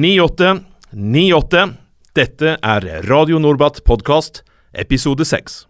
9898. 0.00 1.76
Dette 2.16 2.56
er 2.62 2.86
Radio 3.04 3.38
Norbat 3.38 3.82
podkast, 3.84 4.42
episode 4.72 5.24
6. 5.28 5.69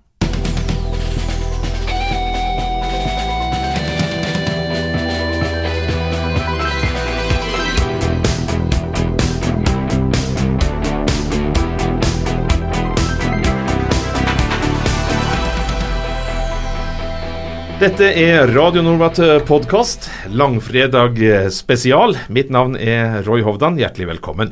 Dette 17.81 18.11
er 18.13 18.51
Radio 18.53 18.83
Norbat 18.85 19.17
podkast, 19.49 20.11
langfredag 20.37 21.17
spesial. 21.49 22.13
Mitt 22.29 22.51
navn 22.53 22.75
er 22.77 23.23
Roy 23.25 23.41
Hovdan, 23.41 23.79
hjertelig 23.81 24.11
velkommen. 24.11 24.51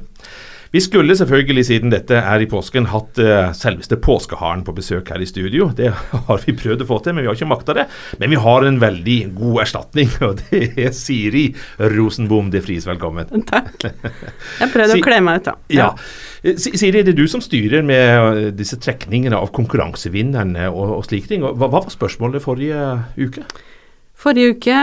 Vi 0.71 0.81
skulle 0.85 1.17
selvfølgelig, 1.17 1.65
siden 1.65 1.93
dette 1.93 2.19
er 2.21 2.43
i 2.45 2.49
påsken, 2.49 2.91
hatt 2.93 3.19
uh, 3.25 3.51
selveste 3.57 3.97
påskeharen 4.05 4.65
på 4.67 4.75
besøk 4.77 5.09
her 5.15 5.23
i 5.25 5.29
studio. 5.29 5.71
Det 5.77 5.89
har 6.29 6.45
vi 6.45 6.53
prøvd 6.57 6.85
å 6.85 6.89
få 6.91 6.99
til, 7.05 7.17
men 7.17 7.25
vi 7.25 7.31
har 7.31 7.39
ikke 7.39 7.49
makta 7.49 7.77
det. 7.79 7.87
Men 8.21 8.35
vi 8.35 8.41
har 8.45 8.67
en 8.69 8.81
veldig 8.83 9.19
god 9.39 9.63
erstatning, 9.65 10.13
og 10.27 10.41
det 10.51 10.63
er 10.85 10.93
Siri 10.97 11.47
Rosenbom 11.97 12.53
de 12.53 12.63
Fries. 12.65 12.89
Velkommen. 12.89 13.31
Takk. 13.53 13.89
Jeg 13.89 14.73
prøvde 14.75 14.99
å 14.99 15.07
kle 15.09 15.23
meg 15.25 15.41
ut, 15.41 15.49
da. 15.49 15.57
Ja. 15.73 15.91
ja. 16.45 16.57
Siri, 16.61 17.01
det 17.01 17.15
er 17.15 17.19
du 17.19 17.27
som 17.31 17.43
styrer 17.45 17.87
med 17.87 18.05
eh, 18.29 18.51
disse 18.57 18.77
trekningene 18.83 19.41
av 19.41 19.49
konkurransevinnerne 19.57 20.69
og, 20.69 20.99
og 21.01 21.07
slike 21.09 21.33
ting. 21.33 21.45
Hva, 21.45 21.55
hva 21.57 21.73
var 21.79 21.89
spørsmålet 21.93 22.45
forrige 22.45 22.91
uke? 23.17 23.49
Forrige 24.19 24.59
uke 24.59 24.83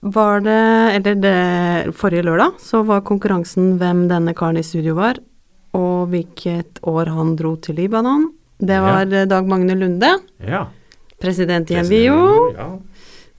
var 0.00 0.40
det, 0.40 0.60
eller 0.96 1.14
det, 1.20 1.92
forrige 1.96 2.24
lørdag, 2.24 2.60
så 2.60 2.82
var 2.88 3.04
konkurransen 3.04 3.74
hvem 3.80 4.06
denne 4.10 4.34
karen 4.36 4.60
i 4.60 4.64
studio 4.64 4.96
var, 4.96 5.20
og 5.76 6.10
hvilket 6.12 6.80
år 6.88 7.12
han 7.12 7.34
dro 7.38 7.54
til 7.60 7.76
Libanon. 7.80 8.30
Det 8.60 8.78
var 8.80 9.08
ja. 9.08 9.24
Dag 9.28 9.48
Magne 9.48 9.76
Lunde, 9.76 10.12
ja. 10.44 10.66
president 11.20 11.70
i 11.70 11.80
NVIO. 11.84 12.16
Ja. 12.56 12.70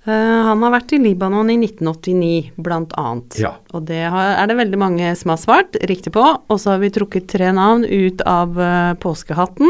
Uh, 0.01 0.39
han 0.47 0.63
har 0.65 0.73
vært 0.73 0.95
i 0.95 1.01
Libanon 1.01 1.51
i 1.53 1.59
1989, 1.61 2.55
blant 2.57 2.95
annet. 2.97 3.37
Ja. 3.41 3.53
Og 3.73 3.85
det 3.89 4.01
har, 4.09 4.33
er 4.41 4.49
det 4.49 4.57
veldig 4.57 4.79
mange 4.81 5.11
som 5.17 5.33
har 5.33 5.41
svart 5.41 5.77
riktig 5.89 6.15
på. 6.15 6.23
Og 6.25 6.61
så 6.61 6.73
har 6.73 6.81
vi 6.81 6.89
trukket 6.93 7.29
tre 7.29 7.51
navn 7.53 7.85
ut 7.85 8.25
av 8.25 8.57
uh, 8.57 8.97
påskehatten. 9.01 9.69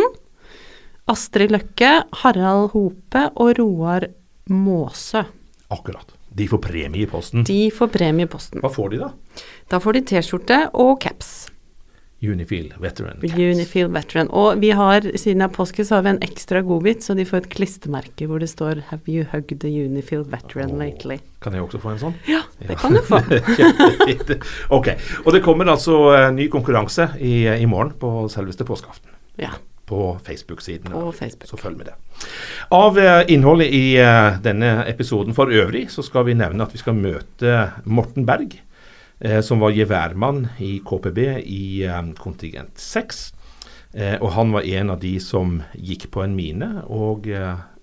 Astrid 1.12 1.52
Løkke, 1.52 1.92
Harald 2.22 2.72
Hope 2.76 3.28
og 3.36 3.54
Roar 3.60 4.08
Måsø. 4.48 5.26
Akkurat. 5.72 6.21
De 6.34 6.48
får 6.48 6.62
premie 6.64 7.04
i 7.04 7.08
posten? 7.10 7.44
De 7.44 7.72
får 7.76 7.88
premie 7.92 8.26
i 8.26 8.30
posten. 8.32 8.62
Hva 8.64 8.72
får 8.72 8.94
de, 8.94 9.02
da? 9.04 9.46
Da 9.72 9.80
får 9.84 9.98
de 9.98 10.02
T-skjorte 10.14 10.60
og 10.80 10.94
caps. 11.04 11.50
Unifil 12.22 12.70
Veteran 12.80 13.18
caps. 13.20 13.34
Unifil 13.34 13.90
Veteran. 13.92 14.30
Og 14.30 14.62
vi 14.62 14.70
har, 14.78 15.04
siden 15.18 15.42
det 15.42 15.48
er 15.50 15.56
påske, 15.56 15.84
så 15.84 15.98
har 15.98 16.06
vi 16.06 16.14
en 16.14 16.22
ekstra 16.24 16.62
godbit, 16.64 17.04
så 17.04 17.16
de 17.18 17.26
får 17.28 17.44
et 17.44 17.50
klistremerke 17.56 18.28
hvor 18.30 18.40
det 18.40 18.48
står 18.52 18.84
'Have 18.92 19.10
you 19.10 19.26
hugged 19.32 19.60
the 19.66 19.68
Unifil 19.68 20.24
Veteran 20.24 20.78
lately?' 20.80 21.20
Kan 21.42 21.54
jeg 21.54 21.66
også 21.66 21.82
få 21.82 21.92
en 21.92 22.00
sånn? 22.00 22.16
Ja, 22.30 22.44
det 22.62 22.70
ja. 22.70 22.76
kan 22.76 22.94
du 22.94 23.02
få. 23.02 23.20
ok. 24.78 24.88
Og 25.26 25.34
det 25.34 25.44
kommer 25.44 25.66
altså 25.66 25.98
uh, 26.14 26.32
ny 26.32 26.48
konkurranse 26.48 27.10
i, 27.20 27.48
i 27.48 27.66
morgen 27.66 27.92
på 28.00 28.30
selveste 28.30 28.64
påskeaften. 28.64 29.10
Ja 29.38 29.58
på 29.92 30.18
Facebook-siden. 30.24 30.94
Facebook. 31.12 31.50
Så 31.50 31.60
følg 31.60 31.78
med 31.82 31.92
det. 31.92 31.98
Av 32.72 32.98
uh, 32.98 33.22
innholdet 33.32 33.74
i 33.76 33.84
uh, 34.00 34.40
denne 34.44 34.86
episoden 34.88 35.36
for 35.36 35.52
øvrig, 35.52 35.90
så 35.92 36.06
skal 36.06 36.30
vi 36.30 36.38
nevne 36.40 36.64
at 36.64 36.72
vi 36.76 36.80
skal 36.80 36.96
møte 36.96 37.66
Morten 37.84 38.28
Berg, 38.30 38.56
uh, 39.26 39.42
som 39.44 39.60
var 39.64 39.76
geværmann 39.76 40.46
i 40.64 40.78
KPB 40.88 41.22
i 41.44 41.64
kontingent 42.20 42.80
6. 42.80 43.22
og 44.24 44.30
han 44.32 44.54
var 44.56 44.64
en 44.64 44.90
av 44.94 45.02
de 45.02 45.18
som 45.20 45.58
gikk 45.76 46.06
på 46.14 46.22
en 46.24 46.32
mine 46.32 46.68
og 46.88 47.26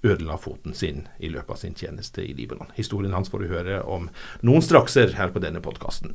ødela 0.07 0.37
foten 0.39 0.75
sin 0.75 1.07
i 1.19 1.31
løpet 1.33 1.51
av 1.55 1.61
sin 1.61 1.75
tjeneste 1.75 2.23
i 2.23 2.35
Libanon. 2.37 2.71
Historien 2.77 3.15
hans 3.17 3.31
får 3.31 3.43
du 3.43 3.53
høre 3.53 3.81
om 3.83 4.09
noen 4.47 4.65
strakser 4.65 5.15
her 5.19 5.33
på 5.35 5.43
denne 5.43 5.63
podkasten. 5.65 6.15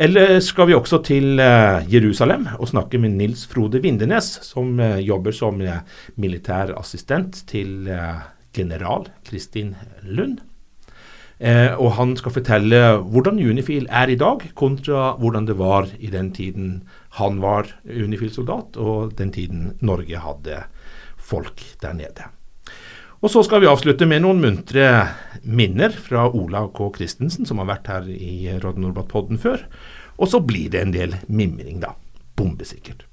Eller 0.00 0.38
skal 0.44 0.70
vi 0.70 0.76
også 0.76 1.02
til 1.04 1.40
uh, 1.40 1.82
Jerusalem 1.92 2.48
og 2.58 2.70
snakke 2.72 3.00
med 3.02 3.18
Nils 3.18 3.44
Frode 3.50 3.82
Vindenes, 3.84 4.38
som 4.46 4.78
uh, 4.80 4.96
jobber 5.02 5.36
som 5.36 5.60
uh, 5.60 5.82
militær 6.16 6.72
assistent 6.78 7.44
til 7.50 7.90
general 8.52 9.06
Kristin 9.24 9.76
Lund. 10.02 10.40
og 11.42 11.88
han 11.96 12.12
skal 12.16 12.32
fortelle 12.32 12.80
hvordan 13.02 13.40
Unifil 13.40 13.88
er 13.90 14.12
i 14.12 14.18
dag, 14.20 14.44
kontra 14.54 15.16
hvordan 15.18 15.46
det 15.48 15.56
var 15.58 15.88
i 15.98 16.06
den 16.12 16.30
tiden 16.32 16.82
han 17.18 17.40
var 17.42 17.66
Unifil-soldat, 17.84 18.76
og 18.76 19.16
den 19.18 19.32
tiden 19.32 19.72
Norge 19.80 20.20
hadde 20.22 20.62
folk 21.16 21.64
der 21.82 21.92
nede. 21.98 22.28
Og 23.22 23.30
så 23.30 23.44
skal 23.46 23.60
vi 23.62 23.68
avslutte 23.70 24.06
med 24.10 24.24
noen 24.24 24.40
muntre 24.42 24.86
minner 25.46 25.92
fra 25.94 26.24
Ola 26.34 26.64
K. 26.74 26.88
Christensen, 26.96 27.46
som 27.46 27.60
har 27.62 27.68
vært 27.68 27.90
her 27.92 28.08
i 28.10 28.50
Radio 28.56 28.82
Nordbatt-podden 28.82 29.38
før. 29.38 29.62
Og 30.18 30.26
så 30.32 30.40
blir 30.42 30.72
det 30.72 30.80
en 30.82 30.94
del 30.94 31.14
mimring, 31.30 31.78
da. 31.84 31.92
Bombesikkert. 32.34 33.04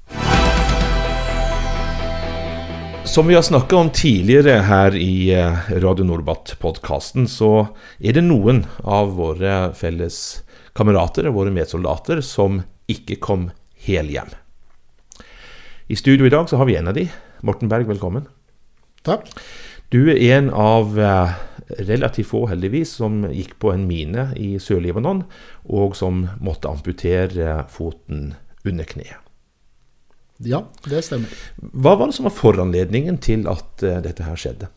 Som 3.05 3.29
vi 3.29 3.37
har 3.37 3.45
snakka 3.45 3.77
om 3.77 3.93
tidligere 3.93 4.57
her 4.65 4.97
i 4.97 5.29
eh, 5.29 5.69
Radio 5.85 6.09
Nordbatt-podkasten, 6.09 7.29
så 7.29 7.69
er 8.01 8.17
det 8.17 8.25
noen 8.25 8.63
av 8.81 9.13
våre 9.13 9.75
felles 9.77 10.41
kamerater 10.73 11.29
og 11.29 11.37
våre 11.37 11.53
medsoldater 11.53 12.25
som 12.25 12.63
ikke 12.89 13.21
kom 13.21 13.51
hel 13.85 14.09
hjem. 14.09 14.33
I 15.85 16.01
studio 16.01 16.25
i 16.25 16.33
dag 16.33 16.49
så 16.49 16.57
har 16.57 16.65
vi 16.65 16.81
en 16.81 16.89
av 16.89 16.97
de. 16.97 17.05
Morten 17.45 17.69
Berg, 17.69 17.85
velkommen. 17.93 18.25
Takk. 19.05 19.29
Du 19.89 20.03
er 20.11 20.19
en 20.35 20.51
av 20.53 20.99
eh, 21.01 21.31
relativt 21.89 22.29
få, 22.29 22.43
heldigvis, 22.51 22.91
som 22.99 23.23
gikk 23.33 23.55
på 23.61 23.71
en 23.73 23.87
mine 23.89 24.27
i 24.37 24.51
Sør-Libanon, 24.61 25.23
og 25.65 25.95
som 25.97 26.27
måtte 26.45 26.69
amputere 26.69 27.63
foten 27.73 28.35
under 28.67 28.89
kneet. 28.89 29.17
Ja, 30.45 30.61
det 30.85 31.01
stemmer. 31.03 31.33
Hva 31.57 31.97
var 31.99 32.07
det 32.07 32.15
som 32.15 32.29
var 32.29 32.37
foranledningen 32.37 33.17
til 33.19 33.43
at 33.51 33.81
uh, 33.83 33.97
dette 34.05 34.23
her 34.23 34.37
skjedde? 34.39 34.69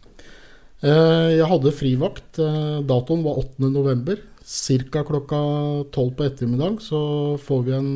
Uh, 0.82 1.28
jeg 1.30 1.46
hadde 1.46 1.74
frivakt. 1.76 2.40
Datoen 2.88 3.22
var 3.22 3.44
8.11. 3.44 4.16
Ca. 4.42 5.04
klokka 5.06 5.38
12 5.92 6.08
på 6.18 6.24
ettermiddag 6.26 6.80
så 6.82 7.02
får 7.38 7.60
vi 7.68 7.76
en 7.76 7.92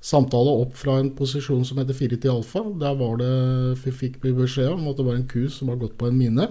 samtale 0.00 0.52
opp 0.62 0.74
fra 0.80 0.96
en 1.00 1.10
posisjon 1.16 1.64
som 1.68 1.78
heter 1.80 1.96
4 1.96 2.18
til 2.22 2.32
alfa. 2.32 2.64
Der 2.80 2.96
var 2.96 3.20
det, 3.20 3.78
fikk 3.84 4.18
vi 4.24 4.32
beskjed 4.36 4.72
om 4.72 4.88
at 4.90 4.98
det 4.98 5.06
var 5.06 5.18
en 5.18 5.28
ku 5.28 5.44
som 5.52 5.68
var 5.72 5.80
gått 5.82 5.98
på 6.00 6.08
en 6.08 6.18
mine. 6.18 6.48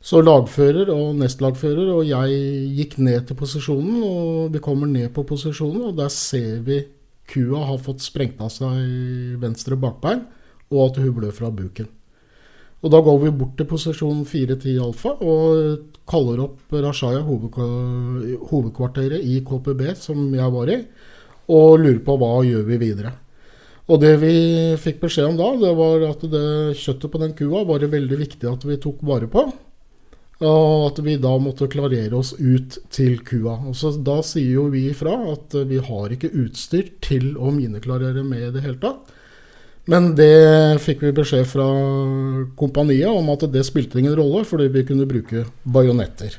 Så 0.00 0.22
lagfører 0.22 0.92
og 0.94 1.16
nestlagfører 1.18 1.90
og 1.90 2.06
jeg 2.06 2.38
gikk 2.78 2.98
ned 3.02 3.26
til 3.28 3.36
posisjonen, 3.38 3.98
og 4.06 4.54
vi 4.54 4.62
kommer 4.62 4.86
ned 4.86 5.10
på 5.14 5.26
posisjonen, 5.26 5.90
og 5.90 5.96
der 5.98 6.08
ser 6.14 6.62
vi 6.64 6.84
kua 7.28 7.64
har 7.68 7.82
fått 7.82 8.00
sprengt 8.00 8.40
av 8.40 8.50
seg 8.54 9.38
venstre 9.42 9.76
bakbein, 9.76 10.22
og 10.70 10.84
at 10.86 11.00
hun 11.02 11.14
blør 11.18 11.34
fra 11.34 11.50
buken. 11.50 11.90
Og 12.78 12.92
Da 12.94 13.00
går 13.02 13.18
vi 13.24 13.30
bort 13.34 13.56
til 13.58 13.66
posisjon 13.66 14.24
410 14.24 14.78
alfa 14.78 15.10
og 15.18 15.78
kaller 16.06 16.44
opp 16.44 16.60
Rashaya, 16.70 17.24
hovedkvarteret 17.26 19.18
i 19.18 19.40
KPB, 19.42 19.82
som 19.98 20.30
jeg 20.34 20.52
var 20.54 20.70
i 20.70 20.84
og 21.48 21.80
lurer 21.80 22.02
på 22.04 22.18
hva 22.20 22.34
gjør 22.46 22.66
vi 22.68 22.78
videre. 22.80 23.14
Og 23.88 24.02
det 24.02 24.18
vi 24.20 24.34
fikk 24.80 25.00
beskjed 25.06 25.30
om 25.30 25.38
da, 25.38 25.48
det 25.62 25.70
var 25.78 26.04
at 26.10 26.24
det 26.28 26.76
kjøttet 26.76 27.12
på 27.12 27.20
den 27.22 27.32
kua 27.38 27.64
var 27.68 27.80
det 27.80 27.88
veldig 27.94 28.18
viktig 28.20 28.50
at 28.50 28.66
vi 28.68 28.76
tok 28.82 29.00
vare 29.08 29.30
på. 29.32 29.46
Og 30.38 30.84
at 30.86 31.00
vi 31.02 31.16
da 31.18 31.32
måtte 31.42 31.66
klarere 31.72 32.14
oss 32.14 32.34
ut 32.38 32.76
til 32.94 33.16
kua. 33.26 33.56
Og 33.66 33.74
så 33.74 33.90
Da 33.96 34.20
sier 34.22 34.60
jo 34.60 34.68
vi 34.70 34.84
ifra 34.92 35.16
at 35.32 35.56
vi 35.66 35.80
har 35.82 36.12
ikke 36.14 36.30
utstyr 36.44 36.92
til 37.02 37.32
å 37.40 37.50
mineklarere 37.50 38.22
med 38.22 38.44
i 38.50 38.52
det 38.54 38.66
hele 38.66 38.78
tatt. 38.82 39.14
Men 39.88 40.12
det 40.18 40.82
fikk 40.84 41.06
vi 41.06 41.14
beskjed 41.16 41.48
fra 41.48 41.66
kompaniet 42.60 43.08
om 43.08 43.32
at 43.32 43.46
det 43.48 43.64
spilte 43.64 43.98
ingen 43.98 44.18
rolle, 44.20 44.44
fordi 44.44 44.68
vi 44.68 44.84
kunne 44.84 45.08
bruke 45.08 45.46
bajonetter. 45.64 46.36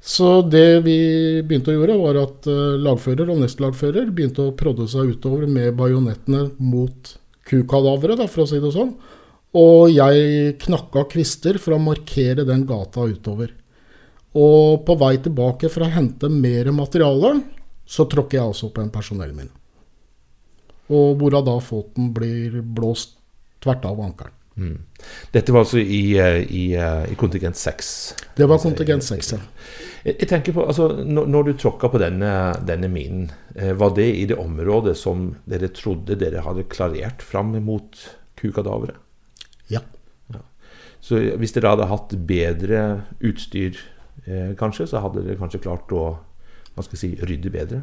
Så 0.00 0.42
det 0.46 0.80
vi 0.86 0.98
begynte 1.42 1.72
å 1.72 1.78
gjøre, 1.80 1.98
var 2.00 2.20
at 2.22 2.46
uh, 2.48 2.78
lagfører 2.78 3.32
og 3.32 3.42
nestlagfører 3.42 4.12
begynte 4.14 4.46
å 4.46 4.56
prodde 4.56 4.86
seg 4.90 5.14
utover 5.16 5.48
med 5.50 5.74
bajonettene 5.78 6.48
mot 6.62 7.14
kukadaveret, 7.48 8.22
for 8.30 8.44
å 8.44 8.48
si 8.48 8.60
det 8.62 8.72
sånn. 8.74 8.94
Og 9.58 9.88
jeg 9.90 10.56
knakka 10.62 11.06
kvister 11.10 11.58
for 11.60 11.74
å 11.74 11.82
markere 11.82 12.46
den 12.46 12.66
gata 12.68 13.06
utover. 13.08 13.54
Og 14.38 14.84
på 14.86 14.96
vei 15.00 15.16
tilbake 15.24 15.70
for 15.72 15.86
å 15.86 15.92
hente 15.92 16.28
mer 16.30 16.68
materiale, 16.76 17.38
så 17.88 18.04
tråkker 18.04 18.38
jeg 18.38 18.52
også 18.52 18.70
på 18.74 18.84
en 18.84 18.92
personellmine. 18.92 19.50
Og 20.92 21.16
hvorav 21.20 21.46
da 21.48 21.56
foten 21.64 22.12
blir 22.16 22.60
blåst 22.62 23.16
tvert 23.64 23.84
av 23.88 24.00
ankelen. 24.04 24.34
Mm. 24.58 24.78
Dette 25.32 25.54
var 25.54 25.62
altså 25.64 25.78
i, 25.78 26.18
eh, 26.18 26.40
i, 26.50 26.64
eh, 26.74 27.12
i 27.12 27.14
kontingent 27.14 27.56
6? 27.56 28.14
Det 28.36 28.46
var 28.48 28.58
kontingent 28.58 29.04
6, 29.06 29.32
ja. 29.32 29.38
Jeg, 30.04 30.28
tenker 30.30 30.54
på, 30.54 30.64
altså, 30.70 30.88
når, 31.02 31.48
du 31.48 31.52
tråkka 31.58 31.90
på 31.90 32.00
denne, 32.02 32.30
denne 32.66 32.90
minen, 32.92 33.28
eh, 33.56 33.72
var 33.78 33.96
det 33.96 34.08
i 34.14 34.26
det 34.30 34.38
området 34.38 34.94
som 34.98 35.32
dere 35.48 35.72
trodde 35.74 36.18
dere 36.20 36.44
hadde 36.46 36.68
klarert 36.70 37.24
fram 37.24 37.56
mot 37.64 37.98
kukadaveret? 38.38 39.00
Ja. 39.72 39.82
Så 41.02 41.20
hvis 41.40 41.54
dere 41.56 41.74
hadde 41.74 41.90
hatt 41.90 42.14
bedre 42.28 42.84
utstyr, 43.24 43.78
eh, 44.26 44.54
kanskje, 44.58 44.86
så 44.90 45.02
hadde 45.02 45.24
dere 45.26 45.40
kanskje 45.40 45.62
klart 45.66 45.92
å 45.94 46.06
hva 46.78 46.84
skal 46.86 46.94
jeg 46.94 47.02
si, 47.02 47.26
rydde 47.26 47.50
bedre? 47.50 47.82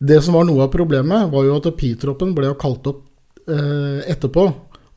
Det 0.00 0.18
som 0.24 0.36
var 0.36 0.46
noe 0.48 0.64
av 0.66 0.72
problemet, 0.72 1.30
var 1.32 1.46
jo 1.46 1.56
at 1.56 1.68
Pi-troppen 1.76 2.34
ble 2.36 2.50
jo 2.50 2.58
kalt 2.60 2.88
opp 2.88 3.06
eh, 3.48 4.00
etterpå. 4.12 4.44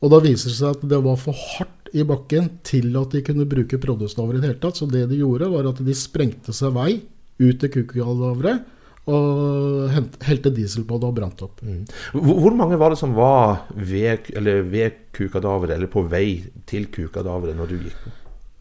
Og 0.04 0.12
da 0.12 0.20
viser 0.24 0.52
det 0.52 0.58
seg 0.58 0.76
at 0.76 0.84
det 0.88 1.00
var 1.04 1.16
for 1.20 1.36
hardt 1.36 1.83
i 1.94 2.04
bakken 2.06 2.48
til 2.66 2.94
at 2.98 3.14
de 3.14 3.22
kunne 3.26 3.46
bruke 3.48 3.78
prodestaver 3.80 4.36
i 4.36 4.42
det 4.42 4.50
hele 4.50 4.62
tatt. 4.62 4.80
Så 4.80 4.88
det 4.90 5.06
de 5.10 5.20
gjorde, 5.20 5.50
var 5.52 5.70
at 5.70 5.82
de 5.86 5.94
sprengte 5.96 6.54
seg 6.56 6.74
vei 6.76 6.90
ut 7.42 7.60
til 7.62 7.70
kukadaveret. 7.78 8.70
Og 9.04 9.90
helte 10.24 10.48
diesel 10.56 10.86
på 10.88 10.96
det 10.96 11.08
og 11.10 11.16
brant 11.18 11.42
opp. 11.44 11.58
Hvor, 12.16 12.38
hvor 12.40 12.54
mange 12.56 12.78
var 12.80 12.94
det 12.94 12.98
som 13.02 13.12
var 13.16 13.66
ved, 13.76 14.30
eller 14.32 14.62
ved 14.64 15.00
kukadaveret, 15.12 15.76
eller 15.76 15.90
på 15.92 16.06
vei 16.08 16.44
til 16.70 16.88
kukadaveret 16.88 17.58
når 17.58 17.72
du 17.72 17.82
gikk 17.82 17.98
på? 18.04 18.14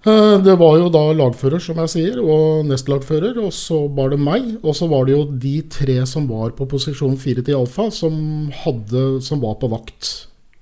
Eh, 0.04 0.36
Det 0.44 0.58
var 0.60 0.76
jo 0.82 0.90
da 0.92 1.06
lagfører, 1.16 1.64
som 1.64 1.80
jeg 1.80 1.94
sier, 1.94 2.20
og 2.20 2.68
nestlagfører. 2.68 3.40
Og 3.40 3.54
så 3.56 3.86
var 3.96 4.12
det 4.12 4.20
meg. 4.20 4.58
Og 4.62 4.76
så 4.76 4.90
var 4.92 5.08
det 5.08 5.16
jo 5.16 5.24
de 5.32 5.56
tre 5.72 6.02
som 6.10 6.28
var 6.28 6.52
på 6.58 6.68
posisjon 6.68 7.16
4 7.18 7.46
til 7.48 7.56
alfa, 7.62 7.88
som, 7.96 8.52
hadde, 8.66 9.22
som 9.24 9.40
var 9.44 9.56
på 9.62 9.72
vakt. 9.72 10.12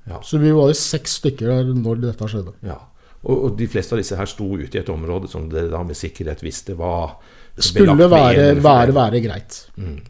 Ja. 0.09 0.21
Så 0.25 0.39
vi 0.41 0.53
var 0.55 0.71
jo 0.71 0.77
seks 0.77 1.19
stykker 1.21 1.51
der 1.51 1.75
når 1.77 2.01
dette 2.07 2.29
skjedde. 2.31 2.55
Ja. 2.65 2.79
Og, 3.21 3.35
og 3.35 3.57
de 3.59 3.67
fleste 3.69 3.93
av 3.93 4.01
disse 4.01 4.17
her 4.17 4.29
sto 4.29 4.47
ute 4.57 4.79
i 4.79 4.81
et 4.81 4.89
område 4.89 5.29
som 5.29 5.45
dere 5.49 5.69
da 5.69 5.83
med 5.85 5.97
sikkerhet 5.97 6.41
visste 6.41 6.73
var 6.77 7.19
Skulle 7.61 8.07
være, 8.09 8.55
være, 8.63 8.95
være 8.95 9.19
greit. 9.21 9.57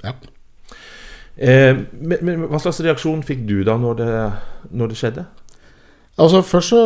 Ja. 0.06 0.14
Eh, 1.36 1.76
men, 2.00 2.20
men 2.22 2.48
hva 2.48 2.60
slags 2.62 2.80
reaksjon 2.86 3.24
fikk 3.26 3.44
du 3.50 3.62
da 3.68 3.76
når 3.82 4.00
det, 4.00 4.10
når 4.78 4.92
det 4.92 5.00
skjedde? 5.00 5.26
Altså 6.22 6.42
Først 6.44 6.74
så 6.74 6.82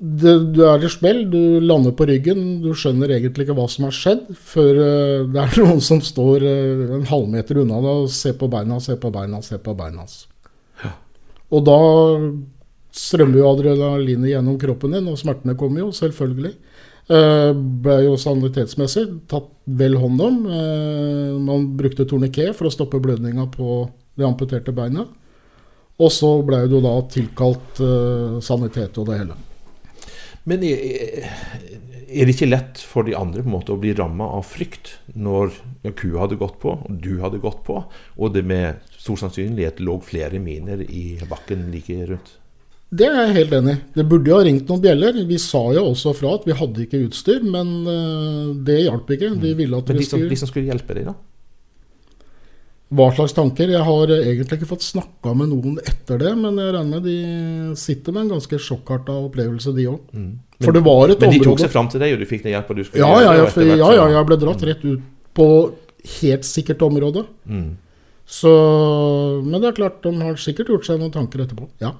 det, 0.00 0.32
Du 0.56 0.62
er 0.64 0.82
i 0.82 0.90
smell, 0.90 1.22
du 1.30 1.60
lander 1.60 1.92
på 1.96 2.08
ryggen. 2.08 2.60
Du 2.64 2.72
skjønner 2.74 3.12
egentlig 3.14 3.46
ikke 3.46 3.56
hva 3.58 3.68
som 3.70 3.86
har 3.86 3.94
skjedd, 3.94 4.26
før 4.34 4.82
eh, 4.86 5.28
det 5.32 5.44
er 5.44 5.60
noen 5.62 5.84
som 5.84 6.02
står 6.04 6.46
eh, 6.48 6.84
en 6.98 7.08
halvmeter 7.10 7.62
unna 7.62 7.80
deg 7.84 8.04
og 8.06 8.12
ser 8.14 8.36
på 8.40 8.50
beina, 8.50 8.80
ser 8.82 9.00
på 9.02 9.12
beina, 9.14 9.42
ser 9.44 9.62
på 9.64 9.76
beina 9.78 10.04
hans. 10.04 10.24
Og 11.50 11.64
da 11.66 11.78
strømmer 12.94 13.40
jo 13.40 13.50
adrenalinet 13.50 14.32
gjennom 14.32 14.58
kroppen 14.60 14.96
din, 14.96 15.08
og 15.10 15.18
smertene 15.18 15.56
kommer 15.58 15.84
jo, 15.84 15.90
selvfølgelig. 15.94 16.54
Eh, 17.10 17.52
ble 17.54 17.96
jo 18.04 18.14
sanitetsmessig 18.20 19.06
tatt 19.30 19.48
vel 19.80 19.96
hånd 19.98 20.20
om. 20.22 20.36
Eh, 20.46 21.32
man 21.42 21.72
brukte 21.78 22.06
torniké 22.06 22.50
for 22.54 22.68
å 22.68 22.74
stoppe 22.74 23.00
blødninga 23.02 23.48
på 23.54 23.82
det 24.18 24.26
amputerte 24.28 24.74
beinet. 24.74 25.10
Og 26.00 26.12
så 26.14 26.30
ble 26.46 26.62
det 26.64 26.76
jo 26.76 26.82
da 26.84 26.94
tilkalt 27.10 27.80
eh, 27.82 28.38
sanitet 28.44 28.98
og 29.00 29.10
det 29.10 29.20
hele. 29.24 29.38
Men 30.48 30.62
er, 32.10 32.26
det 32.26 32.34
ikke 32.34 32.50
lett 32.50 32.82
for 32.82 33.06
de 33.06 33.14
andre 33.16 33.44
på 33.44 33.50
en 33.50 33.56
måte 33.56 33.74
å 33.74 33.80
bli 33.80 33.94
ramma 33.96 34.26
av 34.36 34.44
frykt 34.50 34.96
når 35.14 35.54
kua 35.98 36.24
hadde 36.24 36.40
gått 36.40 36.58
på, 36.62 36.74
og 36.82 36.98
du 37.02 37.20
hadde 37.22 37.40
gått 37.42 37.62
på, 37.66 37.78
og 37.86 38.34
det 38.34 38.42
med 38.46 38.82
stor 38.98 39.20
sannsynlighet 39.22 39.80
lå 39.84 39.96
flere 40.04 40.42
miner 40.42 40.82
i 40.84 41.20
bakken 41.30 41.68
like 41.72 41.96
rundt? 42.10 42.36
Det 42.90 43.06
er 43.06 43.20
jeg 43.20 43.34
helt 43.36 43.52
enig 43.54 43.72
i. 43.76 43.80
Det 43.94 44.04
burde 44.10 44.32
jo 44.32 44.36
ha 44.40 44.42
ringt 44.42 44.66
noen 44.66 44.82
bjeller. 44.82 45.18
Vi 45.28 45.36
sa 45.38 45.60
jo 45.76 45.84
også 45.92 46.10
fra 46.18 46.32
at 46.40 46.46
vi 46.48 46.56
hadde 46.58 46.82
ikke 46.84 47.04
utstyr, 47.06 47.44
men 47.46 47.68
eh, 47.86 48.48
det 48.66 48.80
hjalp 48.80 49.12
ikke. 49.14 49.28
De 49.38 49.52
ville 49.54 49.78
at 49.78 49.92
Men 49.92 50.00
vi 50.00 50.02
de 50.02 50.08
som, 50.08 50.18
skulle 50.18 50.32
de 50.34 50.38
som 50.40 50.50
skulle 50.50 50.72
hjelpe 50.72 50.96
deg, 50.98 51.06
da? 51.06 51.14
Hva 52.90 53.06
slags 53.14 53.34
tanker? 53.36 53.70
Jeg 53.70 53.86
har 53.86 54.10
egentlig 54.16 54.56
ikke 54.58 54.68
fått 54.72 54.82
snakka 54.82 55.32
med 55.38 55.52
noen 55.52 55.76
etter 55.78 56.18
det, 56.18 56.32
men 56.38 56.56
jeg 56.58 56.72
regner 56.74 56.96
med 56.98 57.04
de 57.06 57.76
sitter 57.78 58.16
med 58.16 58.24
en 58.24 58.32
ganske 58.34 58.58
sjokkarta 58.58 59.14
opplevelse, 59.28 59.74
de 59.76 59.84
òg. 59.92 60.16
For 60.60 60.74
det 60.74 60.82
var 60.84 61.12
et 61.12 61.22
Men 61.22 61.36
de 61.36 61.44
tok 61.44 61.62
seg 61.62 61.70
fram 61.70 61.90
til 61.92 62.02
deg, 62.02 62.16
og 62.16 62.24
du 62.24 62.26
fikk 62.26 62.42
den 62.48 62.56
hjelpa 62.56 62.74
du 62.74 62.82
skulle 62.82 63.06
ja, 63.06 63.20
gjøre, 63.22 63.36
ja, 63.38 63.52
for, 63.54 63.70
ja, 63.70 63.92
ja, 63.94 64.08
jeg 64.16 64.28
ble 64.28 64.38
dratt 64.42 64.66
rett 64.66 64.82
ut 64.88 65.06
på 65.38 65.46
helt 66.18 66.48
sikkert 66.48 66.82
område. 66.82 67.22
Mm. 67.46 67.70
Så, 68.30 68.50
men 69.46 69.58
det 69.58 69.70
er 69.70 69.78
klart, 69.78 70.02
de 70.02 70.12
har 70.22 70.38
sikkert 70.38 70.70
gjort 70.70 70.86
seg 70.86 70.98
noen 71.00 71.14
tanker 71.14 71.44
etterpå. 71.44 71.70
Ja. 71.82 71.94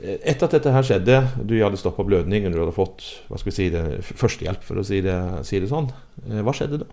Etter 0.00 0.46
at 0.46 0.54
dette 0.56 0.72
her 0.72 0.86
skjedde, 0.86 1.16
du 1.44 1.54
hadde 1.60 1.78
stoppa 1.80 2.04
blødningen, 2.06 2.54
du 2.54 2.62
hadde 2.62 2.74
fått 2.76 3.04
hva 3.28 3.38
skal 3.40 3.50
vi 3.50 3.56
si 3.56 3.66
det, 3.74 3.84
førstehjelp, 4.10 4.62
for 4.64 4.80
å 4.80 4.84
si 4.86 5.02
det, 5.04 5.16
si 5.46 5.60
det 5.60 5.68
sånn. 5.70 5.90
Eh, 6.26 6.40
Hva 6.46 6.54
skjedde 6.56 6.82
da? 6.84 6.88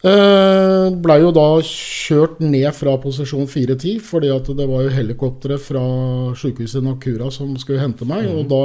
Eh, 0.00 0.86
Blei 1.04 1.18
jo 1.20 1.32
da 1.36 1.46
kjørt 1.66 2.38
ned 2.40 2.70
fra 2.72 2.94
posisjon 3.02 3.48
410, 3.50 3.98
fordi 4.04 4.30
at 4.32 4.48
det 4.56 4.68
var 4.70 4.86
jo 4.86 4.94
helikoptre 4.94 5.58
fra 5.60 5.82
sykehuset 6.40 6.84
Nakura 6.86 7.28
som 7.34 7.52
skulle 7.60 7.82
hente 7.82 8.08
meg. 8.08 8.28
Og 8.32 8.48
da, 8.48 8.62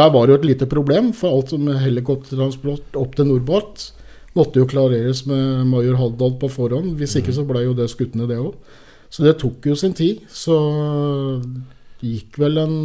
der 0.00 0.10
var 0.14 0.26
det 0.26 0.34
jo 0.34 0.40
et 0.40 0.48
lite 0.50 0.70
problem, 0.70 1.12
for 1.14 1.36
alt 1.36 1.54
med 1.60 1.78
helikoptertransport 1.84 2.98
opp 2.98 3.14
til 3.14 3.30
Nordbart 3.30 3.90
måtte 4.36 4.60
jo 4.60 4.68
klareres 4.68 5.24
med 5.28 5.64
major 5.70 5.96
Haddad 6.00 6.38
på 6.40 6.50
forhånd. 6.52 6.96
Hvis 7.00 7.16
ikke 7.18 7.34
så 7.34 7.46
blei 7.48 7.64
jo 7.64 7.76
det 7.76 7.88
skutt 7.92 8.16
ned, 8.18 8.28
det 8.32 8.40
òg. 8.42 8.54
Så 9.08 9.24
det 9.24 9.38
tok 9.40 9.64
jo 9.70 9.76
sin 9.78 9.94
tid. 9.96 10.24
Så 10.28 10.56
gikk 12.04 12.36
vel 12.42 12.60
en 12.60 12.76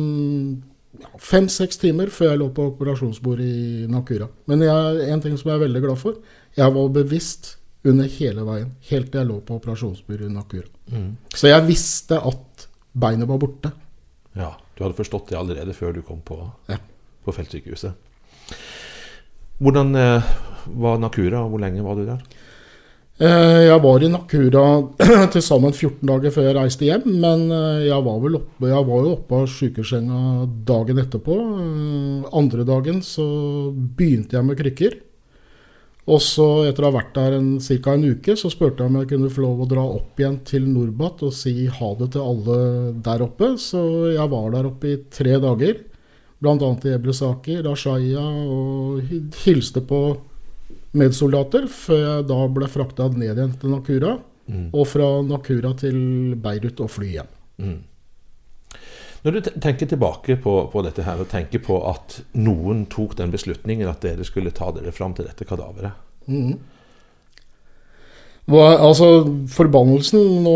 fem-seks 1.21 1.77
timer 1.81 2.09
før 2.13 2.31
jeg 2.31 2.39
lå 2.42 2.50
på 2.56 2.65
operasjonsbordet 2.74 3.45
i 3.48 3.88
Nakura. 3.92 4.27
Men 4.48 4.62
jeg, 4.65 5.09
en 5.13 5.21
ting 5.24 5.38
som 5.39 5.50
jeg 5.51 5.59
er 5.59 5.65
veldig 5.65 5.81
glad 5.83 6.00
for, 6.01 6.18
jeg 6.57 6.74
var 6.75 6.89
bevisst 6.95 7.56
under 7.88 8.06
hele 8.13 8.44
veien, 8.45 8.71
helt 8.92 9.09
til 9.12 9.21
jeg 9.24 9.30
lå 9.30 9.39
på 9.45 9.57
operasjonsbordet 9.57 10.27
i 10.30 10.33
Nakura. 10.33 10.68
Mm. 10.92 11.12
Så 11.33 11.48
jeg 11.50 11.65
visste 11.68 12.19
at 12.19 12.68
beinet 12.94 13.27
var 13.30 13.39
borte. 13.42 13.71
Ja, 14.38 14.53
Du 14.77 14.83
hadde 14.86 14.98
forstått 14.98 15.30
det 15.30 15.38
allerede 15.38 15.74
før 15.77 15.94
du 15.94 16.01
kom 16.01 16.21
på, 16.25 16.38
Ja. 16.71 16.77
på 17.25 17.33
feltsykehuset. 17.36 17.94
Hvordan 19.62 19.95
eh, 19.95 20.24
var 20.81 20.97
Nakura, 20.97 21.44
og 21.44 21.51
hvor 21.54 21.59
lenge 21.62 21.83
var 21.86 21.95
du 22.00 22.06
der? 22.07 22.21
Eh, 23.21 23.68
Jeg 23.68 23.81
var 23.83 24.01
i 24.01 24.09
Nakura 24.09 24.63
til 25.33 25.44
sammen 25.45 25.75
14 25.75 26.01
dager 26.09 26.33
før 26.33 26.47
jeg 26.47 26.57
reiste 26.57 26.88
hjem, 26.88 27.03
men 27.21 27.44
eh, 27.53 27.83
jeg 27.85 28.01
var, 28.07 28.18
vel 28.23 28.39
oppe, 28.39 28.71
jeg 28.71 28.88
var 28.88 29.03
jo 29.06 29.12
oppe 29.13 29.41
av 29.44 29.51
sykesenga 29.51 30.21
dagen 30.65 31.01
etterpå. 31.03 31.38
Eh, 31.62 32.31
Andre 32.41 32.65
dagen 32.65 33.03
så 33.06 33.25
begynte 33.69 34.39
jeg 34.39 34.47
med 34.47 34.57
krykker. 34.57 34.97
Og 36.09 36.18
så 36.25 36.47
etter 36.65 36.81
å 36.81 36.89
ha 36.89 36.95
vært 36.95 37.13
der 37.13 37.35
ca. 37.62 37.94
en 37.94 38.07
uke, 38.09 38.33
så 38.33 38.50
spurte 38.50 38.81
jeg 38.81 38.89
om 38.89 38.97
jeg 38.97 39.12
kunne 39.12 39.29
få 39.29 39.44
lov 39.45 39.62
å 39.62 39.69
dra 39.69 39.83
opp 39.85 40.18
igjen 40.18 40.39
til 40.50 40.65
Norbat 40.65 41.21
og 41.28 41.35
si 41.37 41.68
ha 41.69 41.92
det 41.99 42.09
til 42.16 42.25
alle 42.25 42.57
der 43.06 43.21
oppe. 43.28 43.51
Så 43.61 43.83
jeg 44.16 44.33
var 44.33 44.49
der 44.56 44.71
oppe 44.71 44.95
i 44.95 44.97
tre 45.13 45.37
dager. 45.44 45.78
Bl.a. 46.42 46.57
i 46.57 46.95
Ebresaki, 46.97 47.59
Rashaya, 47.61 48.25
og 48.49 49.13
hilste 49.45 49.85
på 49.85 50.01
medsoldater, 50.98 51.68
før 51.71 52.02
jeg 52.02 52.28
da 52.31 52.42
ble 52.52 52.68
frakta 52.71 53.07
ned 53.14 53.38
igjen 53.38 53.56
til 53.62 53.74
Nakura. 53.76 54.18
Og 54.76 54.83
fra 54.90 55.07
Nakura 55.24 55.71
til 55.80 56.36
Beirut 56.42 56.81
og 56.83 56.92
fly 56.92 57.14
hjem. 57.14 57.31
Mm. 57.62 57.80
Når 59.21 59.36
du 59.36 59.50
tenker 59.62 59.86
tilbake 59.86 60.36
på, 60.42 60.54
på 60.74 60.81
dette 60.81 61.06
her, 61.06 61.21
og 61.21 61.30
tenker 61.30 61.62
på 61.62 61.78
at 61.86 62.21
noen 62.42 62.88
tok 62.92 63.14
den 63.19 63.33
beslutningen 63.33 63.90
at 63.90 64.02
dere 64.02 64.26
skulle 64.26 64.54
ta 64.56 64.71
dere 64.74 64.94
fram 64.95 65.14
til 65.14 65.28
dette 65.30 65.45
kadaveret 65.45 65.94
mm. 66.26 66.56
Hva, 68.50 68.64
altså, 68.81 69.21
Forbannelsen 69.54 70.42
nå 70.42 70.56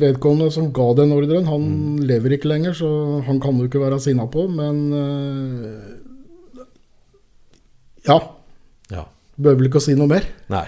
Vedkommende 0.00 0.50
som 0.50 0.72
ga 0.74 0.88
den 0.98 1.14
ordren, 1.14 1.46
han 1.46 1.68
lever 2.02 2.34
ikke 2.34 2.50
lenger, 2.50 2.74
så 2.74 2.88
han 3.28 3.38
kan 3.40 3.60
du 3.60 3.68
ikke 3.68 3.84
være 3.84 4.00
sinna 4.02 4.26
på, 4.26 4.48
men 4.50 4.82
eh, 4.98 5.92
Ja. 8.10 8.18
Bør 9.36 9.56
vel 9.58 9.66
ikke 9.70 9.80
å 9.82 9.86
si 9.88 9.94
noe 9.98 10.06
mer. 10.10 10.26
Nei. 10.52 10.66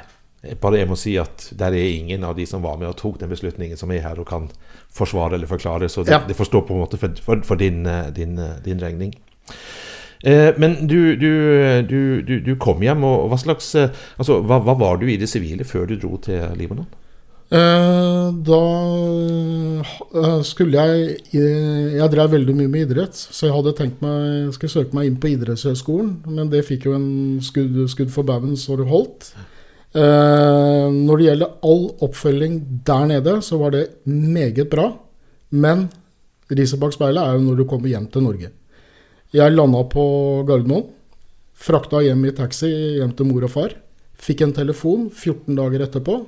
Bare 0.62 0.78
jeg 0.78 0.86
må 0.90 0.94
si 0.98 1.16
at 1.18 1.48
der 1.58 1.74
er 1.74 1.88
ingen 1.96 2.22
av 2.24 2.36
de 2.38 2.44
som 2.46 2.62
var 2.62 2.76
med 2.78 2.88
og 2.88 2.96
tok 3.00 3.16
den 3.18 3.30
beslutningen, 3.32 3.76
som 3.78 3.90
er 3.90 4.02
her 4.04 4.18
og 4.22 4.28
kan 4.28 4.48
forsvare 4.94 5.34
eller 5.34 5.46
forklare. 5.50 5.88
Så 5.90 6.04
det, 6.06 6.12
Ja. 6.14 6.20
det 6.26 6.36
får 6.38 6.46
stå 6.50 6.60
på 6.66 6.74
en 6.74 6.80
måte 6.84 6.98
for, 6.98 7.10
for, 7.22 7.42
for 7.42 7.56
din, 7.56 7.84
eh, 7.86 8.10
din, 8.14 8.38
eh, 8.38 8.58
din 8.64 8.78
regning. 8.78 9.14
Eh, 10.24 10.52
men 10.58 10.86
du, 10.86 11.16
du, 11.16 11.82
du, 11.88 12.22
du, 12.22 12.40
du 12.40 12.54
kom 12.56 12.80
hjem, 12.82 13.02
og 13.04 13.28
hva 13.30 13.38
slags 13.38 13.74
eh, 13.74 13.90
Altså, 14.18 14.40
hva, 14.42 14.58
hva 14.64 14.74
var 14.78 14.96
du 15.02 15.06
i 15.10 15.16
det 15.20 15.28
sivile 15.28 15.64
før 15.64 15.86
du 15.90 15.96
dro 16.00 16.16
til 16.22 16.40
Libanon? 16.56 16.86
Eh, 17.46 18.28
da 18.42 18.62
eh, 20.18 20.40
skulle 20.42 20.82
jeg 20.82 21.18
eh, 21.38 21.92
Jeg 21.94 22.10
drev 22.10 22.32
veldig 22.32 22.56
mye 22.58 22.70
med 22.72 22.88
idrett, 22.88 23.14
så 23.14 23.46
jeg 23.46 23.54
hadde 23.54 23.74
tenkt 23.78 24.00
meg 24.02 24.50
skulle 24.56 24.72
søke 24.72 24.98
meg 24.98 25.06
inn 25.06 25.20
på 25.22 25.30
idrettshøyskolen, 25.30 26.08
men 26.26 26.50
det 26.50 26.64
fikk 26.66 26.88
jo 26.88 26.96
en 26.96 27.38
skudd, 27.46 27.78
skudd 27.92 28.10
for 28.14 28.26
baugen 28.26 28.58
så 28.58 28.78
det 28.80 28.88
holdt. 28.90 29.30
Når 29.96 31.16
det 31.16 31.24
gjelder 31.24 31.52
all 31.64 31.86
oppfølging 32.04 32.56
der 32.84 33.06
nede, 33.08 33.38
så 33.40 33.56
var 33.56 33.72
det 33.72 33.86
meget 34.04 34.66
bra. 34.68 34.90
Men 35.56 35.86
riset 36.52 36.82
bak 36.82 36.92
speilet 36.92 37.22
er 37.22 37.38
jo 37.38 37.46
når 37.46 37.62
du 37.62 37.64
kommer 37.70 37.88
hjem 37.88 38.10
til 38.12 38.26
Norge. 38.26 38.50
Jeg 39.32 39.54
landa 39.54 39.80
på 39.88 40.04
Gardermoen. 40.50 40.90
Frakta 41.56 42.02
hjem 42.04 42.26
i 42.28 42.34
taxi 42.36 42.68
hjem 42.98 43.14
til 43.16 43.30
mor 43.30 43.48
og 43.48 43.54
far. 43.54 43.72
Fikk 44.20 44.44
en 44.44 44.52
telefon 44.58 45.08
14 45.08 45.56
dager 45.56 45.86
etterpå 45.86 46.18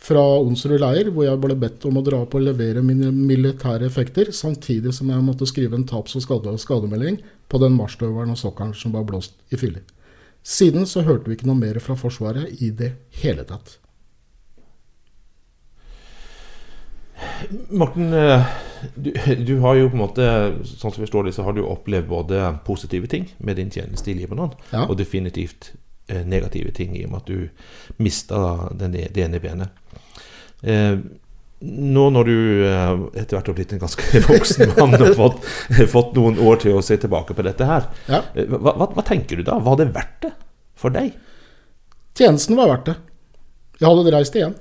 fra 0.00 0.22
Onsrud 0.40 0.80
leir, 0.80 1.10
hvor 1.12 1.26
jeg 1.26 1.40
ble 1.42 1.56
bedt 1.60 1.84
om 1.88 1.98
å 2.00 2.04
dra 2.04 2.22
opp 2.24 2.34
og 2.38 2.46
levere 2.46 2.80
mine 2.84 3.10
militære 3.12 3.84
effekter, 3.90 4.30
samtidig 4.32 4.94
som 4.96 5.10
jeg 5.12 5.24
måtte 5.26 5.48
skrive 5.48 5.76
en 5.76 5.84
taps- 5.88 6.16
og 6.16 6.24
skade 6.24 6.54
skademelding 6.62 7.20
på 7.52 7.60
den 7.60 7.76
marsjstøvelen 7.76 8.32
og 8.32 8.40
sokkelen 8.40 8.72
som 8.76 8.96
var 8.96 9.04
blåst 9.08 9.36
i 9.52 9.60
filler. 9.60 9.84
Siden 10.40 10.88
så 10.88 11.04
hørte 11.04 11.28
vi 11.28 11.36
ikke 11.36 11.50
noe 11.50 11.60
mer 11.60 11.76
fra 11.84 11.98
Forsvaret 12.00 12.62
i 12.64 12.70
det 12.72 12.94
hele 13.20 13.44
tatt. 13.44 13.76
Morten, 17.68 18.14
eh, 18.16 18.46
du, 18.94 19.12
du, 19.44 19.58
har 19.60 19.76
jo 19.76 19.90
på 19.90 19.98
en 19.98 20.02
måte, 20.06 20.30
sånn 20.64 20.94
som 20.94 21.02
vi 21.02 21.04
forstår 21.04 21.28
det, 21.28 21.34
så 21.36 21.44
har 21.44 21.52
du 21.56 21.60
opplevd 21.66 22.08
både 22.08 22.40
positive 22.64 23.10
ting 23.12 23.28
med 23.44 23.60
din 23.60 23.68
tjeneste 23.68 24.12
i 24.12 24.16
Libanon, 24.16 24.54
ja. 24.72 24.86
og 24.86 24.96
definitivt 24.96 25.74
eh, 26.08 26.24
negative 26.24 26.72
ting 26.76 26.96
i 26.96 27.04
og 27.04 27.12
med 27.12 27.20
at 27.20 27.28
du 27.28 28.00
mista 28.00 28.70
det 28.72 29.20
ene 29.20 29.44
benet. 29.44 29.76
Eh, 30.62 30.96
nå 31.60 32.04
når 32.14 32.28
du 32.28 32.36
eh, 32.64 32.92
etter 33.20 33.36
hvert 33.36 33.50
har 33.50 33.56
blitt 33.56 33.74
en 33.76 33.82
ganske 33.82 34.20
voksen 34.30 34.74
mann 34.78 34.96
og 34.96 35.12
fått, 35.18 35.42
fått, 35.92 36.14
noen 36.16 36.40
år 36.40 36.62
til 36.62 36.78
å 36.78 36.84
se 36.84 36.96
tilbake 37.00 37.36
på 37.36 37.44
dette 37.44 37.68
her, 37.68 37.88
ja. 38.08 38.22
Eh, 38.34 38.48
hva, 38.48 38.72
hva, 38.72 38.88
hva, 38.96 39.04
tenker 39.06 39.40
du 39.40 39.46
da? 39.46 39.58
Var 39.64 39.80
det 39.80 39.90
verdt 39.96 40.18
det 40.24 40.32
for 40.80 40.94
deg? 40.94 41.12
Tjenesten 42.16 42.58
var 42.58 42.72
verdt 42.72 42.90
det. 42.90 42.96
Jeg 43.80 43.88
hadde 43.88 44.12
reist 44.14 44.36
igjen. 44.36 44.56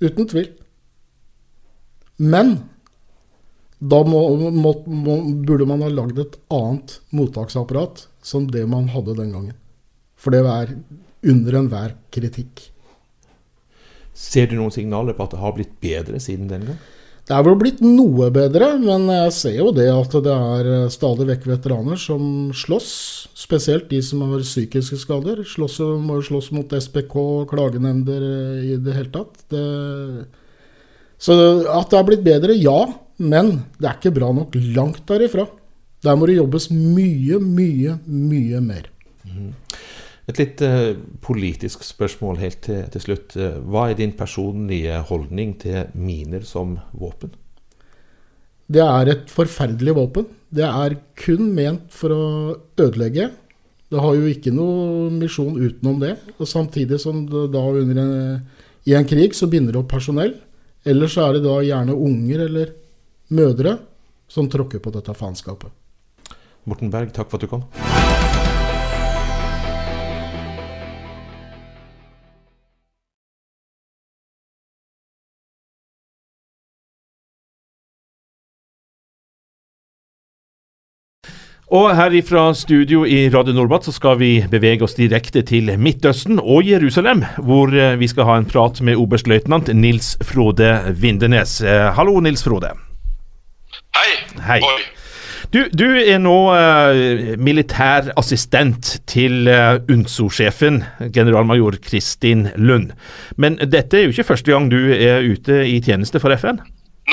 Uten 0.00 0.28
tvil. 0.30 0.48
Men 2.20 2.56
da 3.80 4.00
må, 4.04 4.20
må, 4.52 4.74
må, 4.86 5.16
burde 5.46 5.66
man 5.68 5.82
ha 5.84 5.90
lagd 5.92 6.18
et 6.20 6.36
annet 6.52 6.98
mottaksapparat 7.16 8.04
som 8.22 8.48
det 8.52 8.66
man 8.68 8.90
hadde 8.92 9.16
den 9.16 9.32
gangen. 9.32 9.56
For 10.20 10.34
det 10.34 10.42
var 10.44 10.72
under 11.24 11.56
enhver 11.62 11.94
kritikk. 12.12 12.66
Ser 14.16 14.50
du 14.50 14.56
noen 14.58 14.74
signaler 14.74 15.16
på 15.16 15.26
at 15.26 15.34
det 15.34 15.42
har 15.42 15.54
blitt 15.56 15.76
bedre 15.82 16.20
siden 16.22 16.50
den 16.50 16.66
gang? 16.70 16.80
Det 17.30 17.36
er 17.36 17.44
vel 17.46 17.58
blitt 17.60 17.78
noe 17.84 18.26
bedre, 18.34 18.72
men 18.82 19.04
jeg 19.06 19.34
ser 19.36 19.56
jo 19.60 19.70
det 19.76 19.86
at 19.92 20.14
det 20.24 20.34
er 20.34 20.88
stadig 20.90 21.28
vekk 21.28 21.46
veteraner 21.52 22.00
som 22.00 22.50
slåss. 22.56 22.90
Spesielt 23.38 23.86
de 23.92 24.00
som 24.02 24.24
har 24.26 24.42
psykiske 24.42 24.98
skader. 24.98 25.44
Slåss, 25.46 25.78
må 26.02 26.18
jo 26.18 26.26
slåss 26.26 26.50
mot 26.56 26.74
SPK, 26.74 27.14
klagenemnder 27.52 28.26
i 28.66 28.74
det 28.82 28.96
hele 28.96 29.14
tatt. 29.14 29.44
Det 29.52 29.64
så 31.20 31.36
at 31.68 31.90
det 31.92 31.98
har 31.98 32.06
blitt 32.08 32.24
bedre, 32.24 32.56
ja. 32.56 32.80
Men 33.20 33.58
det 33.76 33.88
er 33.88 33.98
ikke 33.98 34.14
bra 34.16 34.30
nok 34.32 34.54
langt 34.74 35.02
derifra. 35.08 35.44
Der 36.00 36.16
må 36.16 36.26
det 36.28 36.38
jobbes 36.38 36.70
mye, 36.72 37.36
mye, 37.44 37.98
mye 38.08 38.62
mer. 38.64 38.86
Mm. 39.28 39.50
Et 40.30 40.38
litt 40.38 40.60
uh, 40.62 40.94
politisk 41.24 41.82
spørsmål 41.82 42.38
helt 42.38 42.60
til, 42.66 42.84
til, 42.92 43.02
slutt. 43.02 43.34
Eh, 43.34 43.56
hva 43.66 43.88
er 43.90 43.98
din 43.98 44.12
personlige 44.14 45.00
holdning 45.08 45.56
til 45.58 45.88
miner 45.98 46.44
som 46.46 46.76
våpen? 46.94 47.32
Det 48.70 48.82
er 48.84 49.10
et 49.10 49.32
forferdelig 49.32 49.96
våpen. 49.96 50.28
Det 50.54 50.66
er 50.66 50.98
kun 51.18 51.50
ment 51.56 51.90
for 51.94 52.14
å 52.14 52.26
ødelegge. 52.78 53.30
Det 53.90 54.02
har 54.04 54.14
jo 54.14 54.28
ikke 54.30 54.52
noe 54.54 55.08
misjon 55.16 55.58
utenom 55.58 55.98
det. 56.02 56.14
Og 56.38 56.46
samtidig 56.46 57.00
som 57.02 57.24
det 57.26 57.48
da 57.56 57.64
under 57.80 58.02
en, 58.04 58.44
i 58.86 58.94
en 58.94 59.08
krig 59.08 59.34
så 59.34 59.50
binder 59.50 59.74
det 59.74 59.82
opp 59.82 59.90
personell. 59.96 60.36
Ellers 60.86 61.18
er 61.18 61.34
det 61.34 61.42
da 61.48 61.58
gjerne 61.66 61.98
unger 61.98 62.46
eller 62.46 62.76
mødre 63.34 63.74
som 64.30 64.46
tråkker 64.50 64.78
på 64.78 64.94
dette 64.94 65.16
faenskapet. 65.18 65.74
Morten 66.70 66.92
Berg, 66.92 67.10
takk 67.16 67.32
for 67.32 67.40
at 67.40 67.48
du 67.48 67.50
kom. 67.50 67.66
Og 81.70 81.92
her 81.94 82.10
ifra 82.18 82.48
studio 82.58 83.04
i 83.06 83.28
Radio 83.30 83.52
Nordbat 83.54 83.84
så 83.86 83.92
skal 83.94 84.16
vi 84.18 84.30
bevege 84.50 84.82
oss 84.82 84.96
direkte 84.98 85.44
til 85.46 85.68
Midtøsten 85.78 86.40
og 86.42 86.66
Jerusalem, 86.66 87.22
hvor 87.46 87.70
eh, 87.70 87.94
vi 88.00 88.08
skal 88.10 88.26
ha 88.26 88.38
en 88.40 88.48
prat 88.50 88.80
med 88.82 88.98
oberstløytnant 88.98 89.70
Nils 89.78 90.16
Frode 90.26 90.72
Vindenes. 90.98 91.60
Eh, 91.62 91.92
hallo, 91.94 92.16
Nils 92.26 92.42
Frode. 92.42 92.72
Hei. 93.94 94.10
Hei. 94.48 94.58
Du, 95.54 95.60
du, 95.70 95.86
er 95.94 96.18
nå 96.18 96.34
eh, 96.56 97.22
militær 97.38 98.10
assistent 98.18 98.96
til 99.06 99.46
eh, 99.46 99.78
UNSO-sjefen, 99.86 100.82
generalmajor 101.14 101.78
Kristin 101.86 102.48
Lund. 102.58 102.96
Men 103.38 103.62
dette 103.62 104.00
er 104.00 104.08
jo 104.08 104.16
ikke 104.16 104.32
første 104.34 104.50
gang 104.50 104.66
du 104.74 104.78
er 104.90 105.22
ute 105.22 105.62
i 105.70 105.78
tjeneste 105.86 106.18
for 106.18 106.34
FN? 106.34 106.58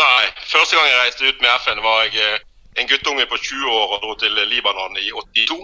Nei, 0.02 0.22
første 0.50 0.82
gang 0.82 0.90
jeg 0.90 1.02
reiste 1.06 1.30
ut 1.30 1.46
med 1.46 1.58
FN 1.62 1.86
var 1.86 2.06
jeg 2.10 2.47
en 2.78 2.88
guttunge 2.88 3.26
på 3.26 3.38
20 3.38 3.74
år 3.74 3.96
og 3.96 4.04
dro 4.04 4.14
til 4.22 4.38
Libanon 4.52 4.98
i 5.02 5.10
82. 5.12 5.58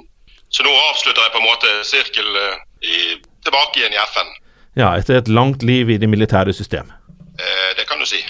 Så 0.54 0.66
nå 0.66 0.74
avslutter 0.90 1.26
jeg 1.26 1.34
på 1.34 1.42
en 1.42 1.48
måte 1.50 1.76
sirkel 1.88 2.42
eh, 2.42 3.22
tilbake 3.46 3.80
igjen 3.82 3.96
i 3.96 4.02
FN. 4.10 4.34
Ja, 4.78 4.92
etter 4.98 5.22
et 5.22 5.30
langt 5.30 5.64
liv 5.66 5.90
i 5.94 6.00
det 6.02 6.10
militære 6.10 6.54
system. 6.54 6.90
Eh, 7.34 7.72
det 7.78 7.86
kan 7.90 8.02
du 8.02 8.06
si. 8.06 8.22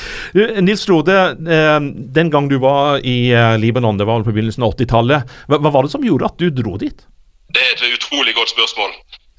Nils 0.66 0.84
Frode, 0.86 1.18
eh, 1.34 1.80
den 2.18 2.30
gang 2.30 2.50
du 2.50 2.58
var 2.62 3.02
i 3.02 3.32
eh, 3.34 3.56
Libanon, 3.58 3.98
det 3.98 4.06
var 4.06 4.22
på 4.22 4.34
begynnelsen 4.34 4.66
av 4.66 4.76
80-tallet, 4.76 5.34
hva, 5.50 5.58
hva 5.58 5.74
var 5.74 5.86
det 5.86 5.94
som 5.94 6.06
gjorde 6.06 6.30
at 6.30 6.38
du 6.38 6.50
dro 6.54 6.78
dit? 6.78 7.06
Det 7.54 7.62
er 7.62 7.74
et 7.74 7.98
utrolig 7.98 8.34
godt 8.34 8.54
spørsmål 8.54 8.94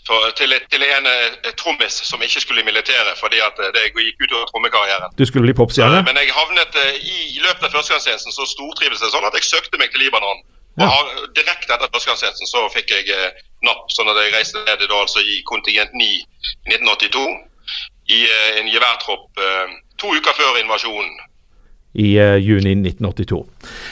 for, 0.07 0.19
til, 0.39 0.53
til, 0.71 0.83
en 0.85 1.07
uh, 1.09 1.51
trommis 1.61 1.95
som 2.09 2.21
ikke 2.25 2.43
skulle 2.43 2.61
i 2.61 2.67
militæret 2.69 3.17
fordi 3.21 3.39
at 3.47 3.57
uh, 3.61 3.69
det 3.75 3.87
gikk 3.89 4.21
ut 4.23 4.35
over 4.37 4.45
trommekarrieren. 4.51 5.15
Du 5.19 5.25
skulle 5.25 5.45
bli 5.47 5.57
popstjerne? 5.61 6.03
men 6.07 6.19
jeg 6.21 6.33
havnet 6.39 6.77
i, 7.01 7.39
løpet 7.45 7.67
av 7.67 7.73
førstegangstjenesten 7.77 8.35
så 8.35 8.47
stortrives 8.49 9.03
jeg 9.03 9.13
sånn 9.13 9.27
at 9.29 9.37
jeg 9.37 9.49
søkte 9.49 9.81
meg 9.81 9.91
til 9.93 10.05
Libanon. 10.05 10.43
Ja. 10.81 10.89
Og 10.91 11.29
Direkte 11.37 11.75
etter 11.75 11.91
førstegangstjenesten 11.91 12.51
så 12.51 12.65
fikk 12.73 12.91
jeg 12.95 13.05
napp, 13.65 13.85
sånn 13.95 14.11
at 14.11 14.19
jeg 14.21 14.33
reiste 14.35 14.63
ned 14.65 14.83
da, 14.83 14.97
altså 15.01 15.23
i 15.23 15.39
kontingent 15.49 15.93
9 15.95 16.09
i 16.09 16.75
1982 16.75 17.27
i 18.15 18.19
en 18.59 18.67
geværtropp 18.69 19.39
to 19.97 20.11
uker 20.13 20.35
før 20.37 20.59
invasjonen 20.61 21.15
i 21.95 22.11
juni 22.43 22.73
1982. 22.75 23.45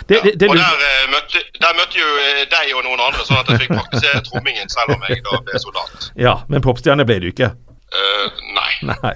Det, 0.08 0.20
det, 0.24 0.34
det, 0.42 0.50
og 0.50 0.58
der, 0.58 0.80
uh, 0.80 1.12
møtte, 1.14 1.42
der 1.64 1.76
møtte 1.78 2.00
jo 2.00 2.08
uh, 2.08 2.42
deg 2.52 2.74
og 2.78 2.84
noen 2.88 3.04
andre, 3.08 3.26
sånn 3.28 3.40
at 3.42 3.52
jeg 3.54 3.64
fikk 3.64 3.76
praktisere 3.78 4.24
trommingen 4.28 4.72
selv 4.74 4.96
om 4.96 5.06
jeg 5.08 5.24
da 5.26 5.40
ble 5.48 5.62
soldat. 5.64 6.10
Ja, 6.20 6.34
men 6.52 6.66
popstjerne 6.66 7.08
ble 7.08 7.22
du 7.24 7.30
ikke? 7.34 7.54
nei. 8.58 8.70
nei. 8.90 9.12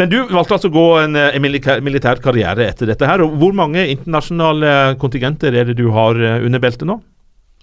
Men 0.00 0.08
du 0.08 0.16
valgte 0.30 0.56
altså 0.56 0.70
å 0.70 0.72
gå 0.72 0.84
en, 1.02 1.18
en 1.20 1.44
militær, 1.44 2.22
karriere 2.24 2.70
etter 2.70 2.88
dette 2.88 3.04
her. 3.04 3.20
og 3.20 3.34
Hvor 3.36 3.52
mange 3.52 3.82
internasjonale 3.92 4.94
kontingenter 5.00 5.52
er 5.52 5.68
det 5.68 5.76
du 5.76 5.90
har 5.92 6.16
under 6.16 6.62
beltet 6.62 6.88
nå? 6.88 6.96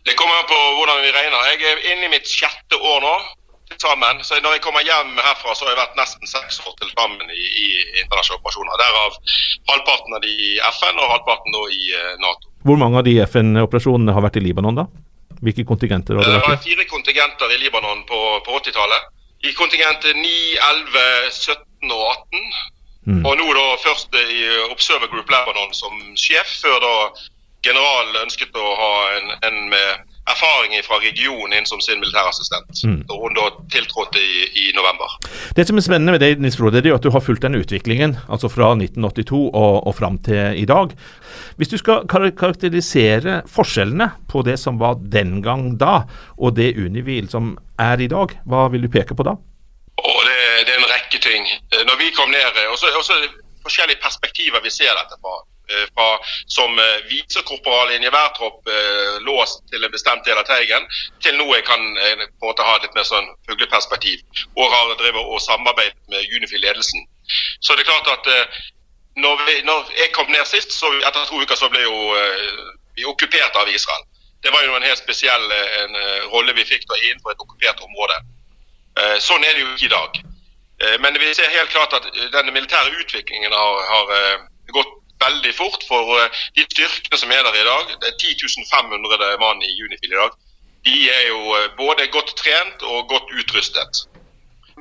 Det 0.05 0.13
kommer 0.19 0.37
an 0.37 0.45
på 0.49 0.59
hvordan 0.77 1.01
vi 1.01 1.15
regner. 1.17 1.49
Jeg 1.49 1.65
er 1.65 1.81
inne 1.95 2.05
i 2.05 2.13
mitt 2.13 2.29
sjette 2.29 2.77
år 2.77 3.01
nå 3.01 3.15
sammen. 3.81 4.23
Så 4.23 4.39
når 4.43 4.57
jeg 4.57 4.63
kommer 4.65 4.85
hjem 4.85 5.17
herfra, 5.17 5.55
så 5.55 5.65
har 5.65 5.73
jeg 5.73 5.81
vært 5.81 5.99
nesten 5.99 6.29
seks 6.29 6.61
år 6.65 6.75
til 6.81 6.91
sammen 6.93 7.33
i, 7.33 7.43
i 7.65 7.67
internasjonale 8.03 8.41
operasjoner. 8.41 8.79
Derav 8.81 9.19
halvparten 9.71 10.17
av 10.17 10.23
de 10.25 10.31
i 10.31 10.51
FN 10.77 11.01
og 11.01 11.13
halvparten 11.15 11.55
nå 11.55 11.67
i 11.73 11.83
uh, 11.95 12.15
Nato. 12.23 12.50
Hvor 12.67 12.77
mange 12.77 12.99
av 13.01 13.07
de 13.07 13.15
FN-operasjonene 13.25 14.13
har 14.15 14.25
vært 14.25 14.37
i 14.37 14.43
Libanon, 14.45 14.77
da? 14.77 14.85
Hvilke 15.41 15.65
kontingenter 15.65 16.17
har 16.17 16.27
det 16.27 16.35
vært? 16.35 16.45
Det 16.45 16.53
var 16.53 16.61
fire 16.67 16.85
kontingenter 16.91 17.55
i 17.55 17.59
Libanon 17.63 18.03
på, 18.09 18.19
på 18.45 18.59
80-tallet. 18.59 19.09
I 19.49 19.55
kontingent 19.57 20.05
9, 20.05 20.33
11, 20.67 21.05
17 21.33 21.95
og 21.95 22.03
18. 22.11 22.45
Mm. 23.09 23.23
Og 23.25 23.33
nå 23.39 23.47
da 23.57 23.67
først 23.81 24.13
i 24.21 24.41
Observer 24.69 25.09
Group 25.09 25.31
Lebanon 25.33 25.73
som 25.73 25.95
sjef, 26.13 26.59
før 26.61 26.77
da 26.83 26.95
generalen 27.65 28.21
ønsket 28.21 28.57
å 28.57 28.73
ha 28.77 28.93
en, 29.17 29.33
en 29.47 29.57
med 29.73 30.11
erfaring 30.29 30.77
fra 30.85 30.99
regionen 31.01 31.57
inn 31.57 31.67
som 31.69 31.81
sin 31.81 32.01
militærassistent. 32.01 32.83
Mm. 32.85 33.01
Og 33.09 33.25
hun 33.25 33.37
da 33.37 33.47
tiltrådte 33.73 34.21
i, 34.21 34.45
i, 34.63 34.65
november. 34.75 35.17
Det 35.55 35.65
som 35.67 35.79
er 35.79 35.85
spennende 35.85 36.15
med 36.15 36.23
deg, 36.23 36.41
Nils 36.41 36.57
Frode, 36.59 36.81
er 36.81 36.95
at 36.95 37.05
du 37.05 37.11
har 37.13 37.23
fulgt 37.23 37.45
den 37.45 37.57
utviklingen 37.59 38.17
altså 38.27 38.49
fra 38.51 38.71
1982 38.75 39.41
og, 39.47 39.75
og 39.87 39.95
fram 39.97 40.19
til 40.25 40.59
i 40.59 40.65
dag. 40.69 40.95
Hvis 41.59 41.71
du 41.71 41.77
skal 41.81 42.07
karakterisere 42.11 43.41
forskjellene 43.51 44.11
på 44.31 44.43
det 44.47 44.57
som 44.61 44.79
var 44.81 44.99
den 45.01 45.39
gang 45.45 45.71
da, 45.81 46.01
og 46.37 46.57
det 46.59 46.73
Univil 46.79 47.29
som 47.31 47.55
er 47.79 48.01
i 48.01 48.09
dag, 48.11 48.35
hva 48.45 48.67
vil 48.73 48.87
du 48.87 48.91
peke 48.91 49.17
på 49.17 49.27
da? 49.27 49.37
Oh, 50.01 50.21
det, 50.25 50.37
det, 50.65 50.73
er 50.73 50.81
en 50.81 50.91
rekke 50.91 51.21
ting. 51.21 51.47
Når 51.87 51.99
vi 51.99 52.11
kom 52.15 52.31
ned, 52.33 52.61
og 52.71 52.79
så 52.79 52.89
det 52.91 53.33
forskjellige 53.61 54.01
perspektiver 54.01 54.63
vi 54.63 54.73
ser 54.73 54.93
dette 54.97 55.19
fra. 55.21 55.41
Eh, 55.71 55.87
fra, 55.95 56.19
som 56.45 56.79
eh, 56.79 56.99
visekorporal 57.09 57.91
i 57.91 57.95
en 57.95 58.03
geværtropp 58.03 58.67
eh, 58.67 59.21
låst 59.27 59.63
til 59.71 59.83
en 59.83 59.93
bestemt 59.93 60.25
del 60.27 60.39
av 60.39 60.47
Teigen, 60.49 60.87
til 61.23 61.37
nå 61.39 61.47
jeg 61.55 61.63
kan 61.67 61.79
på 61.79 62.11
en 62.11 62.49
måte 62.49 62.65
ha 62.67 62.75
litt 62.81 62.95
mer 62.97 63.07
sånn 63.07 63.29
fugleperspektiv. 63.47 64.23
Og 64.59 64.73
har 64.73 64.91
drevet 64.99 65.21
og 65.23 65.39
samarbeidet 65.43 65.95
med 66.11 66.27
Unifil-ledelsen. 66.35 67.07
Så 67.63 67.75
det 67.75 67.85
er 67.85 67.91
klart 67.91 68.11
at 68.17 68.31
når, 69.21 69.43
vi, 69.47 69.55
når, 69.67 69.91
jeg 69.99 70.11
kom 70.15 70.31
ned 70.31 70.43
sist, 70.49 70.75
så 70.75 70.91
etter 70.99 71.27
to 71.29 71.39
uker 71.39 71.59
så 71.59 71.69
ble 71.71 71.83
jo 71.83 71.95
vi 72.97 73.07
okkupert 73.07 73.55
av 73.59 73.69
Israel. 73.71 74.03
Det 74.43 74.51
var 74.51 74.63
jo 74.65 74.75
en 74.75 74.87
helt 74.87 74.99
spesiell 74.99 75.51
en, 75.55 75.97
rolle 76.33 76.55
vi 76.57 76.67
fikk 76.67 76.87
da 76.89 76.97
innenfor 76.99 77.33
et 77.33 77.43
okkupert 77.43 77.83
område. 77.85 78.17
Sånn 79.23 79.43
er 79.45 79.53
det 79.53 79.63
jo 79.63 79.73
ikke 79.75 79.87
i 79.87 79.93
dag. 79.93 80.21
Men 81.03 81.19
vi 81.21 81.33
ser 81.37 81.51
helt 81.53 81.71
klart 81.71 81.93
at 81.93 82.07
den 82.33 82.53
militære 82.55 82.95
utviklingen 83.03 83.53
har, 83.53 83.83
har 83.91 84.15
gått 84.73 85.00
veldig 85.25 85.53
fort. 85.57 85.83
For 85.89 86.27
de 86.57 86.67
styrkene 86.67 87.19
som 87.21 87.33
er 87.33 87.43
der 87.47 87.59
i 87.59 87.67
dag, 87.67 87.93
det 88.01 88.11
er 88.11 88.17
10 88.19 88.65
500 88.71 89.37
mann 89.43 89.63
i 89.65 89.73
Unifil 89.85 90.13
i 90.13 90.21
dag, 90.21 90.37
de 90.85 90.97
er 91.13 91.27
jo 91.29 91.41
både 91.77 92.07
godt 92.15 92.35
trent 92.41 92.81
og 92.81 93.09
godt 93.13 93.33
utrustet. 93.39 94.05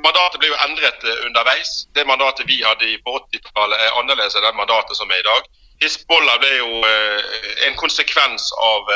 Mandatet 0.01 0.41
ble 0.41 0.49
jo 0.49 0.61
endret 0.65 1.03
underveis. 1.27 1.73
Det 1.95 2.07
mandatet 2.09 2.49
vi 2.49 2.63
hadde 2.65 2.93
på 3.05 3.19
80-tallet 3.21 3.83
er 3.85 3.99
annerledes 4.01 4.37
enn 4.39 4.47
det 4.47 4.57
mandatet 4.57 4.97
som 4.97 5.13
er 5.13 5.21
i 5.21 5.29
dag. 5.29 5.51
Hizbollah 5.83 6.39
ble 6.41 6.55
jo 6.57 6.71
en 7.67 7.77
konsekvens 7.81 8.49
av 8.65 8.89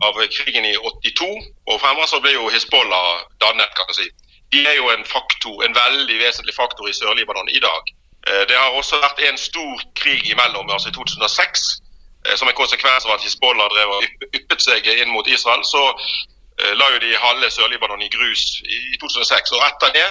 av 0.00 0.16
krigen 0.32 0.64
i 0.64 0.76
82 0.76 1.28
og 1.68 1.80
fremover 1.80 2.08
så 2.08 2.20
ble 2.24 2.32
jo 2.32 2.48
Hizbollah 2.52 3.24
dannet. 3.42 3.72
kan 3.76 3.88
man 3.88 3.98
si. 3.98 4.08
De 4.52 4.64
er 4.66 4.76
jo 4.80 4.88
en 4.90 5.04
faktor, 5.04 5.64
en 5.64 5.76
veldig 5.76 6.16
vesentlig 6.24 6.54
faktor 6.54 6.88
i 6.88 6.94
Sør-Libanon 6.96 7.48
i 7.48 7.60
dag. 7.60 7.92
Eh, 8.28 8.42
det 8.48 8.56
har 8.56 8.70
også 8.70 9.00
vært 9.00 9.22
en 9.28 9.38
stor 9.38 9.84
krig 10.00 10.30
imellom, 10.32 10.70
altså 10.70 10.88
i 10.88 10.96
2006. 10.96 11.80
Eh, 12.26 12.36
som 12.36 12.48
en 12.48 12.58
konsekvens 12.62 13.06
av 13.06 13.14
at 13.16 13.24
Hizbollah 13.24 13.70
drev 13.72 13.94
og 13.96 14.34
yppet 14.36 14.60
seg 14.66 14.90
inn 14.92 15.14
mot 15.14 15.28
Israel, 15.28 15.64
så 15.64 15.84
eh, 15.94 16.74
la 16.76 16.90
jo 16.94 17.00
de 17.04 17.16
halve 17.24 17.50
Sør-Libanon 17.50 18.04
i 18.04 18.12
grus 18.12 18.60
i 18.66 18.98
2006. 19.00 19.56
Og 19.56 19.64
etter 19.68 19.96
det 19.96 20.10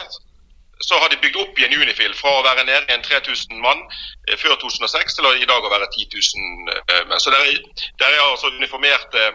så 0.81 0.95
har 0.95 1.11
de 1.11 1.19
bygd 1.19 1.35
opp 1.35 1.57
igjen 1.59 1.75
Unifil 1.75 2.13
fra 2.15 2.31
å 2.37 2.43
være 2.45 2.63
nede 2.63 2.87
i 2.87 2.95
en 2.95 3.03
3000 3.03 3.57
mann 3.59 3.81
før 4.39 4.53
2006 4.61 5.17
til 5.17 5.27
å 5.27 5.33
i 5.35 5.47
dag 5.49 5.65
å 5.65 5.71
være 5.73 5.89
10 5.91 6.07
000 6.15 7.09
menn. 7.09 7.19
Så 7.19 7.33
der 7.35 7.43
er, 7.49 7.57
der 7.99 8.15
er 8.15 8.21
altså 8.23 8.47
uniformerte 8.55 9.25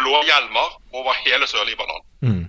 blåhjelmer 0.00 0.74
over 0.98 1.14
hele 1.22 1.46
Sør-Libanon. 1.46 2.02
Mm. 2.26 2.48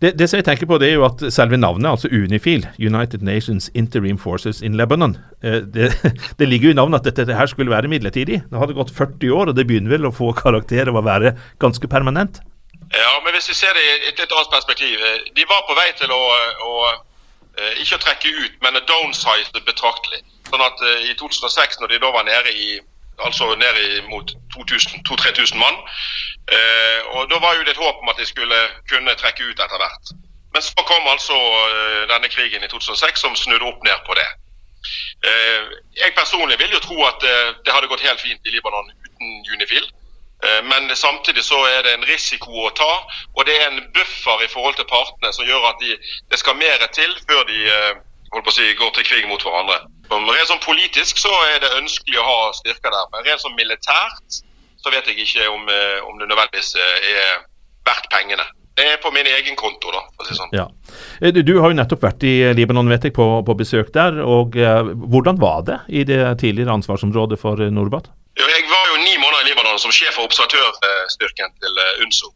Det, 0.00 0.12
det, 0.18 0.26
som 0.28 0.36
jeg 0.36 0.44
tenker 0.44 0.68
på, 0.68 0.76
det 0.78 0.90
er 0.90 0.98
jo 0.98 1.06
at 1.06 1.22
selve 1.32 1.56
navnet, 1.56 1.88
altså 1.88 2.08
Unifil, 2.12 2.66
United 2.76 3.22
Nations 3.24 3.70
Interim 3.74 4.18
Forces 4.20 4.60
in 4.62 4.76
Lebanon, 4.76 5.16
eh, 5.42 5.62
det, 5.74 5.88
det 6.38 6.48
ligger 6.48 6.68
jo 6.68 6.74
i 6.74 6.76
navnet 6.76 7.00
at 7.00 7.16
dette 7.16 7.36
her 7.36 7.48
skulle 7.48 7.72
være 7.72 7.88
midlertidig. 7.88 8.42
Det 8.50 8.60
hadde 8.60 8.76
gått 8.76 8.92
40 8.92 9.32
år, 9.32 9.48
og 9.48 9.56
det 9.56 9.64
begynner 9.66 9.94
vel 9.96 10.10
å 10.10 10.12
få 10.12 10.34
karakter 10.36 10.92
av 10.92 11.00
å 11.00 11.04
være 11.06 11.32
ganske 11.62 11.88
permanent? 11.88 12.42
Ja, 12.92 13.14
men 13.24 13.32
hvis 13.34 13.48
vi 13.48 13.56
ser 13.56 13.72
det 13.74 13.82
i 13.82 13.94
et 14.10 14.20
litt 14.20 14.32
annet 14.36 14.52
perspektiv. 14.52 15.00
Eh, 15.00 15.32
de 15.36 15.48
var 15.48 15.64
på 15.64 15.78
vei 15.78 15.88
til 15.96 16.12
å, 16.12 16.22
å 16.68 16.74
eh, 17.56 17.80
ikke 17.80 17.96
å 17.96 18.04
trekke 18.04 18.34
ut, 18.36 18.60
men 18.66 18.76
å 18.76 18.84
downsize 18.84 19.64
betraktelig. 19.64 20.20
Sånn 20.46 20.62
at 20.62 20.84
i 21.08 21.16
2006, 21.18 21.80
når 21.80 21.90
de 21.90 22.04
da 22.04 22.12
var 22.14 22.28
nede 22.28 22.52
i 22.52 22.76
altså 23.26 23.54
ned 23.54 23.76
mot 24.12 24.28
2000-3000 24.56 25.56
mann. 25.64 25.76
Eh, 26.54 27.00
og 27.14 27.30
Da 27.30 27.38
var 27.44 27.54
jo 27.54 27.64
det 27.64 27.74
et 27.74 27.84
håp 27.84 27.96
om 28.02 28.08
at 28.08 28.18
de 28.20 28.26
skulle 28.26 28.58
kunne 28.90 29.14
trekke 29.14 29.44
ut 29.44 29.60
etter 29.64 29.78
hvert. 29.82 30.04
Men 30.52 30.62
så 30.62 30.82
kom 30.90 31.04
altså 31.14 31.36
eh, 31.70 32.02
denne 32.12 32.28
krigen 32.28 32.64
i 32.64 32.68
2006 32.68 33.20
som 33.20 33.36
snudde 33.36 33.68
opp 33.70 33.80
ned 33.84 33.98
på 34.06 34.14
det. 34.20 34.28
Eh, 35.28 35.62
jeg 36.02 36.18
personlig 36.20 36.58
vil 36.58 36.74
jo 36.76 36.80
tro 36.86 36.96
at 37.10 37.20
eh, 37.32 37.54
det 37.64 37.72
hadde 37.74 37.90
gått 37.92 38.06
helt 38.08 38.20
fint 38.20 38.42
i 38.46 38.54
Libanon 38.54 38.92
uten 39.06 39.28
Unifil. 39.54 39.86
Eh, 40.44 40.62
men 40.70 40.96
samtidig 40.96 41.44
så 41.44 41.58
er 41.74 41.82
det 41.82 41.94
en 41.94 42.08
risiko 42.12 42.66
å 42.66 42.74
ta, 42.76 42.92
og 43.36 43.46
det 43.48 43.56
er 43.56 43.70
en 43.70 43.86
buffer 43.96 44.44
i 44.44 44.50
forhold 44.52 44.76
til 44.76 44.88
partene 44.90 45.32
som 45.32 45.48
gjør 45.48 45.70
at 45.70 45.80
de, 45.80 45.96
det 46.30 46.38
skal 46.38 46.58
mer 46.60 46.84
til 46.92 47.12
før 47.28 47.44
de 47.48 47.62
eh, 47.72 47.92
holdt 48.34 48.44
på 48.44 48.52
å 48.52 48.56
si, 48.58 48.66
går 48.80 48.92
til 48.96 49.08
krig 49.08 49.28
mot 49.30 49.42
hverandre. 49.42 49.78
Rent 50.10 50.50
sånn 50.50 50.62
politisk 50.62 51.18
så 51.18 51.32
er 51.52 51.62
det 51.64 51.72
ønskelig 51.80 52.20
å 52.20 52.26
ha 52.26 52.42
styrker 52.58 52.92
der, 52.94 53.08
men 53.12 53.24
rent 53.26 53.42
sånn 53.42 53.56
militært 53.58 54.42
så 54.82 54.92
vet 54.94 55.08
jeg 55.10 55.24
ikke 55.24 55.48
om, 55.50 55.66
eh, 55.68 55.98
om 56.06 56.18
det 56.20 56.28
nødvendigvis 56.30 56.76
eh, 56.78 57.08
er 57.10 57.42
verdt 57.86 58.06
pengene. 58.12 58.44
Det 58.76 58.84
er 58.92 58.98
på 59.02 59.10
min 59.10 59.26
egen 59.26 59.56
konto, 59.56 59.90
da, 59.90 60.02
for 60.14 60.22
å 60.22 60.28
si 60.28 60.36
sånn. 60.36 60.52
Ja. 60.54 60.66
Eh, 61.18 61.32
du 61.34 61.54
har 61.58 61.72
jo 61.72 61.78
nettopp 61.78 62.04
vært 62.04 62.26
i 62.28 62.34
Libanon, 62.54 62.90
vet 62.92 63.08
jeg, 63.08 63.16
på, 63.16 63.26
på 63.46 63.56
besøk 63.58 63.90
der. 63.96 64.20
og 64.22 64.58
eh, 64.60 64.92
Hvordan 65.10 65.40
var 65.42 65.64
det 65.66 65.80
i 65.88 66.04
det 66.06 66.20
tidligere 66.42 66.76
ansvarsområdet 66.76 67.40
for 67.40 67.62
Norbat? 67.72 68.12
Jo, 68.36 68.46
jeg 68.52 68.68
var 68.70 68.92
jo 68.92 69.00
ni 69.02 69.16
måneder 69.16 69.46
i 69.46 69.50
Libanon 69.50 69.80
som 69.80 69.94
sjef 69.94 70.14
for 70.14 70.28
observatørstyrken 70.28 71.56
til 71.62 71.82
UNSO 72.04 72.30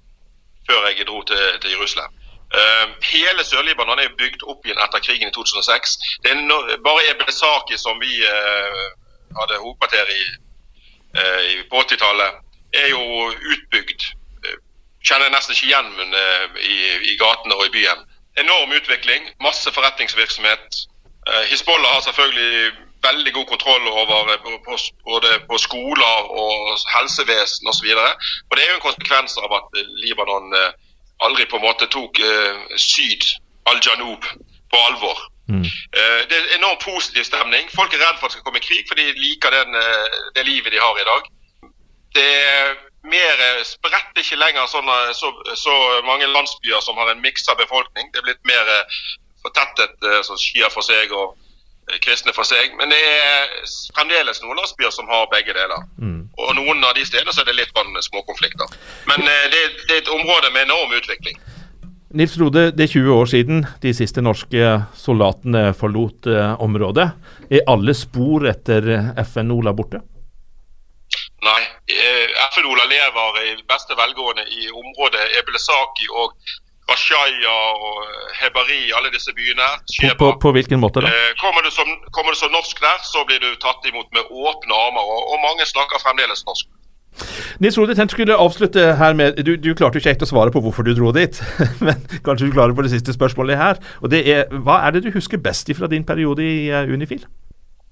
før 0.71 0.87
jeg 0.91 1.07
dro 1.07 1.23
til, 1.29 1.45
til 1.63 1.77
Jerusalem. 1.77 2.15
Uh, 2.51 2.87
hele 3.07 3.45
Sør-Libanon 3.47 4.01
er 4.03 4.17
bygd 4.19 4.43
opp 4.51 4.65
igjen 4.67 4.81
etter 4.83 5.03
krigen 5.05 5.29
i 5.31 5.35
2006. 5.35 5.93
Det 6.25 6.33
er 6.33 6.41
no, 6.49 6.57
bare 6.83 7.05
Ebelesaki 7.13 7.79
som 7.79 8.01
vi 8.03 8.11
uh, 8.27 8.89
hadde 9.39 9.61
hovedkvarter 9.63 10.11
i, 10.11 10.25
uh, 11.15 11.53
på 11.71 11.85
80-tallet, 11.85 12.41
er 12.83 12.89
jo 12.91 13.31
utbygd. 13.55 14.09
Kjenner 15.07 15.31
nesten 15.31 15.55
ikke 15.55 15.71
igjen 15.71 15.89
i, 16.59 16.77
i, 17.13 17.15
gatene 17.23 17.55
og 17.55 17.69
i 17.69 17.73
byen. 17.79 18.03
Enorm 18.39 18.75
utvikling, 18.77 19.31
masse 19.43 19.71
forretningsvirksomhet. 19.73 20.83
Hizbollah 21.49 21.95
har 21.95 22.05
selvfølgelig 22.05 22.75
veldig 23.03 23.33
god 23.33 23.47
kontroll 23.49 23.89
over 23.89 24.29
både 25.09 25.33
på 25.49 25.59
skoler 25.59 26.29
og 26.43 26.77
helsevesen 26.95 27.71
osv. 27.73 27.89
Og, 27.89 27.97
så 27.97 28.45
og 28.51 28.57
det 28.57 28.65
er 28.65 28.71
jo 28.71 28.79
en 28.79 28.87
konsekvens 28.89 29.39
av 29.41 29.57
at 29.57 29.83
Libanon 30.05 30.53
aldri 31.27 31.47
på 31.51 31.59
en 31.59 31.67
måte 31.67 31.89
tok 31.93 32.21
uh, 32.23 32.77
Syd, 32.77 33.27
Al-Janub, 33.71 34.27
på 34.71 34.83
alvor. 34.89 35.19
Mm. 35.51 35.65
Uh, 35.67 36.21
det 36.31 36.37
er 36.39 36.55
enormt 36.59 36.85
positiv 36.85 37.27
stemning. 37.27 37.69
Folk 37.75 37.95
er 37.95 38.03
redd 38.05 38.21
for 38.21 38.29
at 38.29 38.33
det 38.33 38.39
skal 38.39 38.47
komme 38.49 38.63
krig, 38.65 38.87
for 38.89 39.01
de 39.01 39.09
liker 39.19 39.55
den, 39.55 39.77
uh, 39.77 40.31
det 40.37 40.47
livet 40.49 40.73
de 40.73 40.83
har 40.83 41.01
i 41.01 41.09
dag. 41.11 41.29
Det 42.17 42.31
er 42.55 42.73
mer 43.11 43.45
spredt 43.65 44.19
ikke 44.21 44.39
lenger 44.41 44.67
sånne, 44.69 44.97
så, 45.17 45.31
så, 45.57 45.75
mange 46.05 46.27
landsbyer 46.29 46.83
som 46.85 46.99
har 47.01 47.13
en 47.13 47.23
miksa 47.25 47.55
befolkning. 47.59 48.11
Det 48.13 48.21
er 48.21 48.27
blitt 48.27 48.43
mer 48.49 48.73
fortettet, 49.41 49.95
så 50.27 50.37
skier 50.37 50.69
for 50.75 50.85
seg 50.85 51.15
og 51.17 51.39
kristne 52.05 52.35
for 52.37 52.45
seg. 52.45 52.75
Men 52.79 52.93
det 52.93 52.99
er 53.01 53.55
fremdeles 53.97 54.43
noen 54.43 54.59
landsbyer 54.61 54.93
som 54.95 55.09
har 55.09 55.31
begge 55.33 55.55
deler. 55.57 55.87
Mm. 56.03 56.20
Og 56.41 56.57
noen 56.59 56.85
av 56.87 56.95
de 56.97 57.05
stedene 57.07 57.35
så 57.35 57.43
er 57.45 57.51
det 57.51 57.59
litt 57.59 57.73
sånn 57.77 57.97
småkonflikter. 58.09 58.77
Men 59.11 59.25
eh, 59.25 59.47
det, 59.53 59.65
det, 59.87 59.97
er 59.97 60.03
et 60.03 60.13
område 60.15 60.53
med 60.55 60.69
enorm 60.69 60.95
utvikling. 60.99 61.41
Nils 62.19 62.33
Rode, 62.41 62.71
det 62.75 62.89
er 62.89 62.91
20 62.91 63.13
år 63.15 63.29
siden 63.31 63.61
de 63.85 63.93
siste 63.95 64.23
norske 64.25 64.71
soldatene 64.99 65.69
forlot 65.79 66.27
eh, 66.27 66.55
området. 66.63 67.11
Er 67.51 67.69
alle 67.71 67.95
spor 67.95 68.49
etter 68.51 68.89
FN-Ola 69.23 69.75
borte? 69.79 70.03
Nei. 71.47 71.61
Eh, 71.91 72.35
FN-Ola 72.51 72.89
lever 72.91 73.39
i 73.45 73.55
beste 73.69 73.95
velgående 73.99 74.43
i 74.47 74.67
området 74.71 75.29
Ebelesaki 75.39 76.11
og 76.11 76.35
Rashaya 76.91 77.57
og 77.87 77.97
Hebari, 78.41 78.83
alle 78.97 79.13
disse 79.15 79.33
byene. 79.39 79.69
På, 80.01 80.11
på, 80.23 80.29
på, 80.45 80.53
hvilken 80.57 80.83
måte 80.83 81.05
da? 81.05 81.13
Eh, 81.13 81.33
kommer, 81.43 81.63
du 81.67 81.71
som, 81.75 81.89
kommer, 82.17 82.35
du 82.35 82.39
som, 82.43 82.53
norsk 82.55 82.83
der, 82.83 82.99
så 83.13 83.25
blir 83.29 83.41
du 83.45 83.51
tatt 83.63 83.87
imot 83.91 84.09
med 84.17 84.23
åpne 84.31 84.83
armer. 84.87 85.05
Og, 85.15 85.21
og 85.33 85.43
mange 85.47 85.67
snakker 85.73 86.03
fremdeles 86.03 86.45
norsk. 86.49 86.67
Nils 87.61 87.79
Rode, 87.79 87.95
jeg 87.99 88.11
skulle 88.11 88.37
avslutte 88.37 88.95
her 88.97 89.15
med 89.19 89.43
Du, 89.47 89.57
du 89.57 89.75
klarte 89.75 89.99
jo 89.99 90.01
ikke 90.01 90.13
helt 90.13 90.23
å 90.23 90.31
svare 90.31 90.53
på 90.55 90.63
hvorfor 90.65 90.87
du 90.87 90.93
dro 90.95 91.11
dit, 91.13 91.41
men 91.87 91.99
kanskje 92.25 92.49
du 92.49 92.55
klarer 92.55 92.75
på 92.77 92.87
det 92.87 92.93
siste 92.95 93.15
spørsmålet 93.17 93.59
her. 93.61 93.81
Og 94.01 94.11
det 94.15 94.23
er, 94.31 94.47
Hva 94.65 94.81
er 94.87 94.95
det 94.95 95.05
du 95.05 95.11
husker 95.15 95.43
best 95.43 95.71
fra 95.79 95.91
din 95.91 96.07
periode 96.07 96.47
i 96.47 96.71
uh, 96.71 96.87
Unifil? 96.87 97.27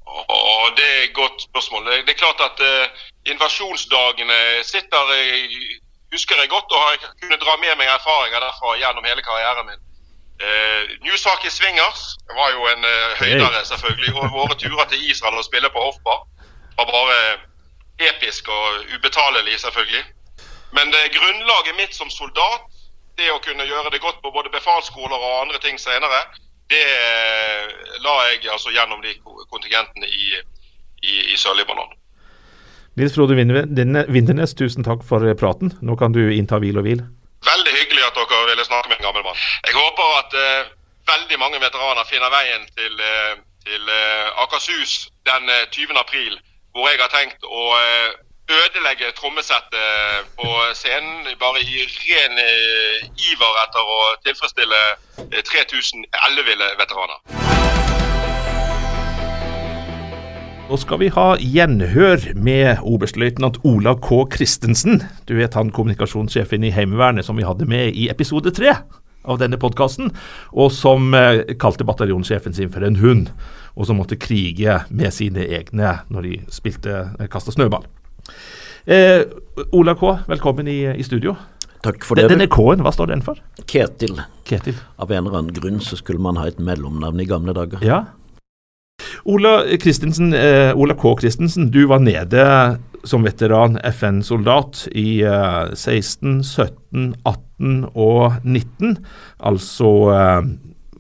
Åh, 0.09 0.67
det 0.79 0.87
er 0.87 1.03
et 1.09 1.15
godt 1.19 1.45
spørsmål. 1.51 1.91
Det 2.07 2.15
er 2.15 2.23
klart 2.23 2.41
at 2.47 2.63
uh, 2.63 3.05
invasjonsdagene 3.33 4.41
sitter 4.65 5.13
i 5.19 5.78
husker 6.13 6.41
jeg 6.41 6.49
godt 6.49 6.73
og 6.73 6.81
har 6.85 6.97
kunnet 7.21 7.43
dra 7.43 7.57
med 7.61 7.77
meg 7.81 7.91
erfaringer 7.93 8.41
derfra 8.45 8.77
gjennom 8.81 9.09
hele 9.09 9.25
karrieren 9.27 9.69
min. 9.69 9.85
Uh, 10.39 10.83
Newsaki 11.03 11.51
Swingers 11.51 12.03
var 12.39 12.53
jo 12.55 12.67
en 12.71 12.85
eh, 12.85 13.15
høydere, 13.21 13.65
selvfølgelig. 13.65 14.15
Og 14.15 14.33
våre 14.33 14.55
turer 14.55 14.85
til 14.85 15.11
Israel 15.11 15.41
og 15.41 15.45
spille 15.45 15.71
på 15.75 15.83
Hoffbar 15.83 16.21
var 16.79 16.87
bare 16.93 17.19
episk 18.11 18.49
og 18.49 18.85
ubetalelig, 18.95 19.61
selvfølgelig. 19.61 20.05
Men 20.77 20.93
det 20.95 21.15
grunnlaget 21.17 21.75
mitt 21.81 21.95
som 21.97 22.11
soldat, 22.11 22.69
det 23.19 23.33
å 23.35 23.43
kunne 23.43 23.67
gjøre 23.67 23.91
det 23.91 24.01
godt 24.01 24.23
på 24.23 24.31
både 24.31 24.53
befalsskoler 24.55 25.17
og 25.17 25.41
andre 25.41 25.59
ting 25.59 25.81
senere, 25.81 26.21
det 26.71 26.85
uh, 26.87 27.67
la 28.05 28.15
jeg 28.29 28.53
altså 28.53 28.71
gjennom 28.71 29.03
de 29.03 29.17
kontingentene 29.51 30.07
i, 30.07 30.39
i, 31.03 31.15
i 31.33 31.37
Sør-Libanon. 31.37 31.91
Nils 32.99 33.15
Frode 33.15 33.37
Vindernes, 33.39 34.55
tusen 34.59 34.83
takk 34.83 35.05
for 35.07 35.23
praten. 35.39 35.71
Nå 35.87 35.95
kan 36.01 36.15
du 36.17 36.19
innta 36.35 36.59
hvil 36.59 36.81
og 36.81 36.87
hvil. 36.87 37.05
Veldig 37.47 37.75
hyggelig 37.77 38.03
at 38.09 38.17
dere 38.19 38.49
ville 38.51 38.65
snakke 38.67 38.91
med 38.91 38.99
en 38.99 39.07
gammel 39.07 39.23
mann. 39.23 39.39
Jeg 39.69 39.77
håper 39.79 40.15
at 40.17 40.35
uh, 40.35 40.73
veldig 41.13 41.39
mange 41.39 41.61
veteraner 41.63 42.09
finner 42.11 42.33
veien 42.35 42.67
til, 42.75 42.99
uh, 42.99 43.39
til 43.69 43.87
uh, 43.87 44.43
Akershus 44.43 44.97
den 45.31 45.47
20. 45.71 45.95
april, 46.03 46.41
hvor 46.75 46.91
jeg 46.91 46.99
har 46.99 47.13
tenkt 47.15 47.47
å 47.47 47.65
ødelegge 48.49 49.13
trommesettet 49.15 50.31
på 50.41 50.49
scenen 50.81 51.29
bare 51.39 51.63
i 51.63 51.85
ren 51.85 52.41
iver 53.29 53.61
etter 53.63 53.93
å 53.99 54.01
tilfredsstille 54.25 54.83
3000 55.53 56.09
elleville 56.27 56.73
veteraner. 56.81 57.88
Nå 60.69 60.77
skal 60.77 60.99
vi 61.01 61.07
ha 61.09 61.31
gjenhør 61.41 62.27
med 62.37 62.83
oberstløytnant 62.85 63.57
Ola 63.65 63.95
K. 64.05 64.19
Christensen. 64.35 64.99
Du 65.25 65.33
vet 65.39 65.55
han 65.57 65.71
kommunikasjonssjefen 65.73 66.67
i 66.69 66.73
Heimevernet 66.77 67.25
som 67.25 67.39
vi 67.41 67.47
hadde 67.49 67.65
med 67.65 67.97
i 67.97 68.11
episode 68.13 68.53
tre 68.53 68.75
av 69.25 69.39
denne 69.41 69.57
podkasten, 69.57 70.11
og 70.53 70.69
som 70.77 71.17
eh, 71.17 71.55
kalte 71.57 71.87
bataljonssjefen 71.89 72.53
sin 72.59 72.69
for 72.75 72.85
en 72.85 73.01
hund, 73.01 73.31
og 73.81 73.89
som 73.89 73.97
måtte 73.97 74.21
krige 74.21 74.83
med 74.93 75.17
sine 75.17 75.47
egne 75.57 75.95
når 76.13 76.29
de 76.29 76.35
spilte 76.53 77.01
eh, 77.17 77.31
kasta 77.33 77.57
snøball. 77.57 77.89
Eh, 78.85 79.25
Ola 79.73 79.97
K., 79.97 80.19
velkommen 80.29 80.69
i, 80.69 80.83
i 80.93 81.09
studio. 81.09 81.33
Takk 81.81 82.05
for 82.05 82.21
det. 82.21 82.29
Denne 82.29 82.51
K-en, 82.53 82.85
hva 82.85 82.93
står 82.93 83.15
den 83.15 83.25
for? 83.25 83.41
Ketil. 83.65 84.21
Ketil. 84.45 84.77
Av 85.01 85.09
en 85.09 85.25
eller 85.25 85.41
annen 85.41 85.57
grunn 85.57 85.81
så 85.81 85.97
skulle 85.97 86.21
man 86.21 86.37
ha 86.37 86.45
et 86.53 86.61
mellomnavn 86.61 87.25
i 87.25 87.29
gamle 87.33 87.57
dager. 87.57 87.81
Ja. 87.81 88.05
Ola 89.25 89.61
eh, 89.69 90.73
Ola 90.77 90.95
K. 90.99 91.15
Christensen, 91.21 91.71
du 91.75 91.85
var 91.91 92.03
nede 92.05 92.45
som 93.05 93.23
veteran 93.23 93.79
FN-soldat 93.85 94.87
i 94.93 95.21
eh, 95.23 95.75
16, 95.75 96.43
17, 96.45 97.15
18 97.25 97.85
og 97.95 98.39
19. 98.45 98.99
Altså 99.39 99.93
eh, 100.15 100.51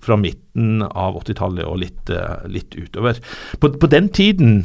fra 0.04 0.18
midten 0.20 0.82
av 0.88 1.18
80-tallet 1.22 1.66
og 1.66 1.80
litt, 1.82 2.10
eh, 2.12 2.46
litt 2.50 2.76
utover. 2.78 3.20
På, 3.60 3.72
på, 3.74 3.90
den 3.90 4.12
tiden 4.14 4.60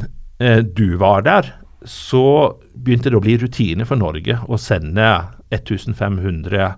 du 0.74 0.96
var 0.98 1.22
der, 1.22 1.46
så 1.86 2.50
begynte 2.74 3.12
det 3.12 3.16
å 3.16 3.22
bli 3.22 3.36
rutine 3.38 3.84
for 3.86 3.96
Norge 3.96 4.34
å 4.50 4.58
sende 4.58 5.06
1500 5.54 6.72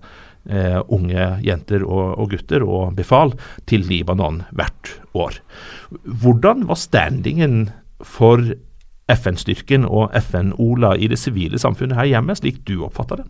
eh, 0.49 0.79
unge 0.93 1.29
jenter 1.45 1.85
og, 1.87 2.17
og, 2.17 2.31
gutter 2.35 2.65
og 2.67 2.95
befal 2.99 3.35
til 3.67 3.87
Libanon 3.89 4.43
hvert 4.57 4.93
år. 5.15 5.41
Hvordan 6.05 6.67
var 6.69 6.81
standingen 6.81 7.71
for 8.05 8.43
FN-styrken 9.13 9.87
og 9.87 10.15
FN-Ola 10.19 10.97
i 10.99 11.09
det 11.11 11.19
sivile 11.21 11.61
samfunnet 11.63 11.99
her 11.99 12.11
hjemme, 12.17 12.35
slik 12.39 12.65
du 12.67 12.81
oppfatter 12.87 13.23
det? 13.23 13.29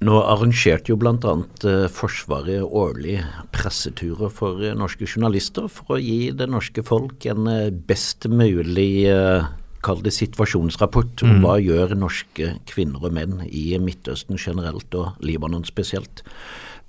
Nå 0.00 0.16
arrangerte 0.24 0.94
jo 0.94 0.96
bl.a. 0.96 1.32
Eh, 1.68 1.86
Forsvaret 1.92 2.64
årlig 2.64 3.18
presseturer 3.52 4.30
for 4.32 4.62
eh, 4.64 4.72
norske 4.72 5.04
journalister 5.04 5.66
for 5.68 5.98
å 5.98 6.00
gi 6.00 6.30
det 6.32 6.46
norske 6.48 6.84
folk 6.86 7.26
en 7.28 7.50
eh, 7.50 7.66
best 7.68 8.24
mulig 8.32 9.04
eh, 9.10 9.44
kall 9.84 10.02
det 10.04 10.12
situasjonsrapport 10.16 11.24
om 11.24 11.36
mm. 11.36 11.44
hva 11.44 11.56
gjør 11.62 11.96
norske 11.98 12.54
kvinner 12.68 13.06
og 13.06 13.14
menn 13.16 13.40
i 13.48 13.72
Midtøsten 13.80 14.40
generelt 14.40 14.94
og 14.98 15.20
Libanon 15.24 15.66
spesielt. 15.68 16.24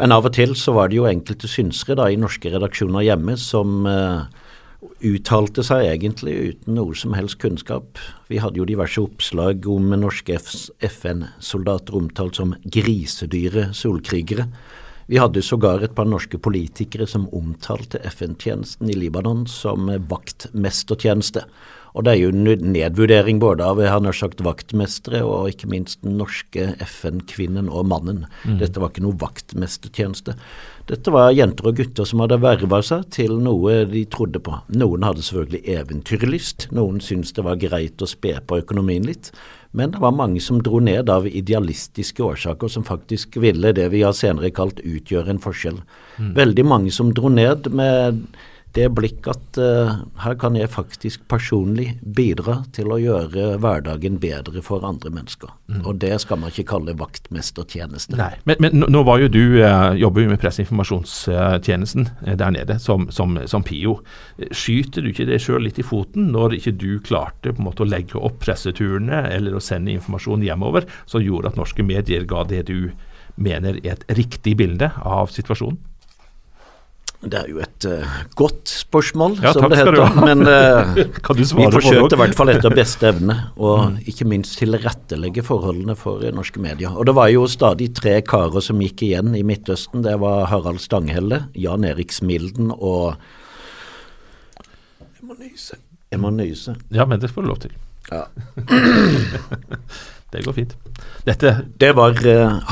Men 0.01 0.15
av 0.15 0.25
og 0.27 0.33
til 0.35 0.55
så 0.57 0.73
var 0.75 0.89
det 0.89 0.97
jo 0.97 1.09
enkelte 1.09 1.49
synsere 1.51 1.99
da 1.99 2.07
i 2.09 2.19
norske 2.19 2.49
redaksjoner 2.49 3.05
hjemme 3.05 3.35
som 3.37 3.85
uh, 3.85 4.25
uttalte 5.05 5.63
seg 5.65 5.85
egentlig 5.91 6.33
uten 6.51 6.75
noe 6.77 6.95
som 6.97 7.13
helst 7.13 7.39
kunnskap. 7.41 7.99
Vi 8.31 8.39
hadde 8.41 8.61
jo 8.61 8.67
diverse 8.69 9.01
oppslag 9.01 9.67
om 9.69 9.91
norske 9.93 10.39
FN-soldater 10.87 11.97
omtalt 11.99 12.39
som 12.41 12.55
grisedyre 12.65 13.69
solkrigere. 13.77 14.47
Vi 15.11 15.19
hadde 15.19 15.43
sågar 15.43 15.83
et 15.83 15.93
par 15.95 16.07
norske 16.07 16.39
politikere 16.39 17.05
som 17.09 17.27
omtalte 17.35 17.99
FN-tjenesten 18.07 18.89
i 18.89 18.95
Libanon 18.95 19.43
som 19.49 19.89
vaktmestertjeneste. 20.09 21.43
Og 21.91 22.05
det 22.07 22.13
er 22.13 22.21
jo 22.21 22.31
nedvurdering 22.33 23.41
både 23.41 23.65
av 23.67 23.81
jeg 23.81 23.91
har 23.91 24.03
nær 24.03 24.15
sagt 24.15 24.43
vaktmestere 24.45 25.23
og 25.27 25.51
ikke 25.51 25.69
minst 25.71 26.01
den 26.05 26.17
norske 26.21 26.71
FN-kvinnen 26.87 27.69
og 27.69 27.87
mannen. 27.91 28.25
Mm. 28.45 28.59
Dette 28.61 28.81
var 28.81 28.93
ikke 28.93 29.03
noe 29.05 29.19
vaktmestertjeneste. 29.19 30.37
Dette 30.91 31.13
var 31.13 31.33
jenter 31.35 31.69
og 31.69 31.77
gutter 31.77 32.07
som 32.07 32.23
hadde 32.23 32.39
verva 32.41 32.81
seg 32.83 33.05
til 33.13 33.37
noe 33.43 33.83
de 33.91 34.05
trodde 34.11 34.41
på. 34.43 34.57
Noen 34.75 35.05
hadde 35.05 35.23
selvfølgelig 35.23 35.77
eventyrlyst, 35.77 36.69
noen 36.75 37.01
syntes 37.03 37.35
det 37.37 37.45
var 37.47 37.59
greit 37.61 38.01
å 38.01 38.09
spe 38.09 38.37
på 38.47 38.61
økonomien 38.63 39.05
litt. 39.07 39.31
Men 39.71 39.93
det 39.93 40.01
var 40.03 40.11
mange 40.15 40.41
som 40.43 40.59
dro 40.63 40.81
ned 40.83 41.09
av 41.09 41.27
idealistiske 41.27 42.23
årsaker, 42.23 42.67
som 42.67 42.83
faktisk 42.83 43.37
ville 43.39 43.71
det 43.75 43.87
vi 43.93 44.01
har 44.03 44.15
senere 44.17 44.51
kalt 44.51 44.81
utgjøre 44.83 45.31
en 45.31 45.43
forskjell. 45.43 45.79
Mm. 46.17 46.33
Veldig 46.39 46.65
mange 46.67 46.91
som 46.91 47.13
dro 47.15 47.31
ned 47.31 47.69
med 47.71 48.25
det 48.75 48.87
blikk 48.95 49.27
at 49.31 49.59
uh, 49.59 49.99
her 50.23 50.35
kan 50.39 50.55
jeg 50.55 50.71
faktisk 50.71 51.25
personlig 51.31 51.97
bidra 52.01 52.61
til 52.75 52.91
å 52.93 52.99
gjøre 53.01 53.57
hverdagen 53.61 54.19
bedre 54.21 54.63
for 54.63 54.85
andre 54.87 55.11
mennesker. 55.11 55.51
Mm. 55.67 55.81
Og 55.83 55.99
det 55.99 56.13
skal 56.23 56.39
man 56.39 56.53
ikke 56.53 56.69
kalle 56.71 56.95
vaktmestertjeneste. 56.99 58.15
Nei, 58.19 58.33
Men, 58.47 58.63
men 58.63 58.85
nå 58.87 59.03
var 59.07 59.19
jo 59.23 59.31
du, 59.31 59.41
uh, 59.59 59.91
jobber 59.99 60.25
jo 60.25 60.31
med 60.31 60.41
presseinformasjonstjenesten 60.43 62.07
uh, 62.23 62.33
der 62.39 62.55
nede 62.55 62.79
som, 62.83 63.09
som, 63.11 63.35
som, 63.51 63.65
PIO. 63.67 63.99
Skyter 64.55 65.03
du 65.03 65.11
ikke 65.11 65.27
det 65.29 65.41
sjøl 65.43 65.67
litt 65.67 65.81
i 65.81 65.85
foten 65.85 66.31
når 66.31 66.57
ikke 66.61 66.75
du 66.79 66.91
klarte 67.03 67.51
på 67.51 67.61
en 67.61 67.69
måte 67.69 67.83
å 67.85 67.91
legge 67.91 68.19
opp 68.19 68.39
presseturene 68.45 69.25
eller 69.29 69.57
å 69.57 69.63
sende 69.63 69.93
informasjon 69.97 70.47
hjemover 70.47 70.87
som 71.05 71.23
gjorde 71.23 71.51
at 71.51 71.59
norske 71.59 71.85
medier 71.85 72.23
ga 72.29 72.45
det 72.47 72.65
du 72.71 72.91
mener 73.41 73.77
er 73.83 73.95
et 73.95 74.11
riktig 74.15 74.55
bilde 74.59 74.91
av 75.03 75.31
situasjonen? 75.33 75.79
Det 77.21 77.37
er 77.37 77.49
jo 77.51 77.59
et 77.61 77.85
uh, 77.85 78.13
godt 78.33 78.71
spørsmål, 78.71 79.35
ja, 79.43 79.51
som 79.53 79.67
det 79.69 79.77
heter. 79.77 80.15
Men 80.25 80.41
uh, 80.49 80.95
vi 80.97 81.67
forsøkte 81.69 82.17
i 82.17 82.19
hvert 82.23 82.33
fall 82.37 82.49
etter 82.49 82.73
beste 82.73 83.11
evne 83.11 83.35
å 83.61 83.75
mm. 83.91 83.99
ikke 84.09 84.25
minst 84.31 84.57
tilrettelegge 84.57 85.43
forholdene 85.45 85.93
for 85.99 86.25
uh, 86.25 86.31
norske 86.33 86.61
medier. 86.63 86.89
Og 86.89 87.05
det 87.05 87.15
var 87.17 87.29
jo 87.29 87.45
stadig 87.51 87.91
tre 87.99 88.15
karer 88.25 88.65
som 88.65 88.81
gikk 88.81 89.05
igjen 89.05 89.37
i 89.37 89.43
Midtøsten. 89.45 90.01
Det 90.07 90.15
var 90.23 90.49
Harald 90.49 90.81
Stanghelle, 90.81 91.43
Jan 91.53 91.85
Erik 91.85 92.15
Smilden 92.15 92.73
og 92.73 93.13
Jeg 95.13 95.29
må 95.29 95.37
nyse. 95.37 95.77
Jeg 96.11 96.19
må 96.19 96.33
nyse. 96.33 96.73
Ja, 96.89 97.05
men 97.05 97.21
det 97.21 97.29
får 97.29 97.45
du 97.45 97.51
lov 97.53 97.61
til. 97.61 97.77
Ja. 98.09 98.25
det 100.33 100.41
går 100.41 100.57
fint. 100.57 100.73
Dette 101.29 101.59
Det 101.77 101.93
var 101.95 102.17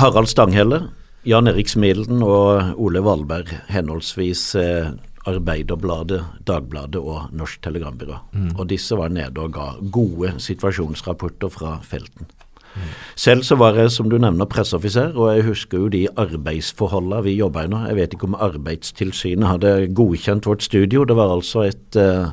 Harald 0.02 0.34
Stanghelle. 0.34 0.88
Jan 1.28 1.52
Erik 1.52 1.68
Smilden 1.68 2.22
og 2.24 2.80
Ole 2.80 3.02
Valberg, 3.04 3.52
henholdsvis 3.68 4.44
eh, 4.56 4.92
Arbeiderbladet, 5.28 6.22
Dagbladet 6.48 7.02
og 7.02 7.34
Norsk 7.36 7.60
Telegrambyrå. 7.66 8.22
Mm. 8.32 8.52
Og 8.56 8.70
disse 8.72 8.96
var 8.96 9.12
nede 9.12 9.44
og 9.44 9.52
ga 9.58 9.74
gode 9.92 10.32
situasjonsrapporter 10.40 11.52
fra 11.52 11.76
felten. 11.84 12.30
Mm. 12.70 12.88
Selv 13.20 13.44
så 13.44 13.58
var 13.60 13.76
jeg, 13.76 13.92
som 13.92 14.08
du 14.10 14.16
nevner, 14.22 14.48
presseoffiser, 14.48 15.12
og 15.18 15.34
jeg 15.36 15.48
husker 15.50 15.84
jo 15.84 15.92
de 15.92 16.06
arbeidsforholdene 16.16 17.24
vi 17.26 17.36
jobba 17.36 17.66
nå. 17.68 17.84
Jeg 17.90 18.00
vet 18.00 18.16
ikke 18.16 18.30
om 18.30 18.40
Arbeidstilsynet 18.40 19.50
hadde 19.50 19.76
godkjent 19.98 20.48
vårt 20.48 20.64
studio. 20.64 21.04
Det 21.04 21.20
var 21.20 21.36
altså 21.36 21.68
et 21.68 22.00
uh, 22.00 22.32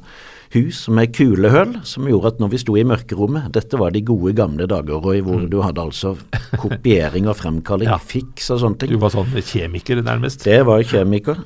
hus 0.55 0.85
med 0.93 1.15
kulehull, 1.17 1.77
som 1.87 2.07
gjorde 2.09 2.35
at 2.35 2.41
når 2.43 2.53
vi 2.53 2.61
sto 2.63 2.77
i 2.79 2.85
mørkerommet 2.87 3.51
Dette 3.57 3.79
var 3.81 3.95
de 3.95 4.03
gode 4.07 4.35
gamle 4.39 4.69
dager 4.71 5.03
hvor 5.03 5.17
mm. 5.17 5.49
du 5.51 5.59
hadde 5.65 5.83
altså 5.83 6.15
kopiering 6.61 7.29
og 7.31 7.39
fremkalling, 7.41 7.91
ja. 7.95 7.99
fiks 7.99 8.51
og 8.55 8.63
sånne 8.63 8.83
ting. 8.83 8.95
Du 8.95 9.03
var 9.03 9.15
sånn 9.15 9.35
kjemiker 9.37 10.03
nærmest? 10.07 10.47
Det 10.47 10.61
var 10.69 10.85
kjemiker. 10.87 11.43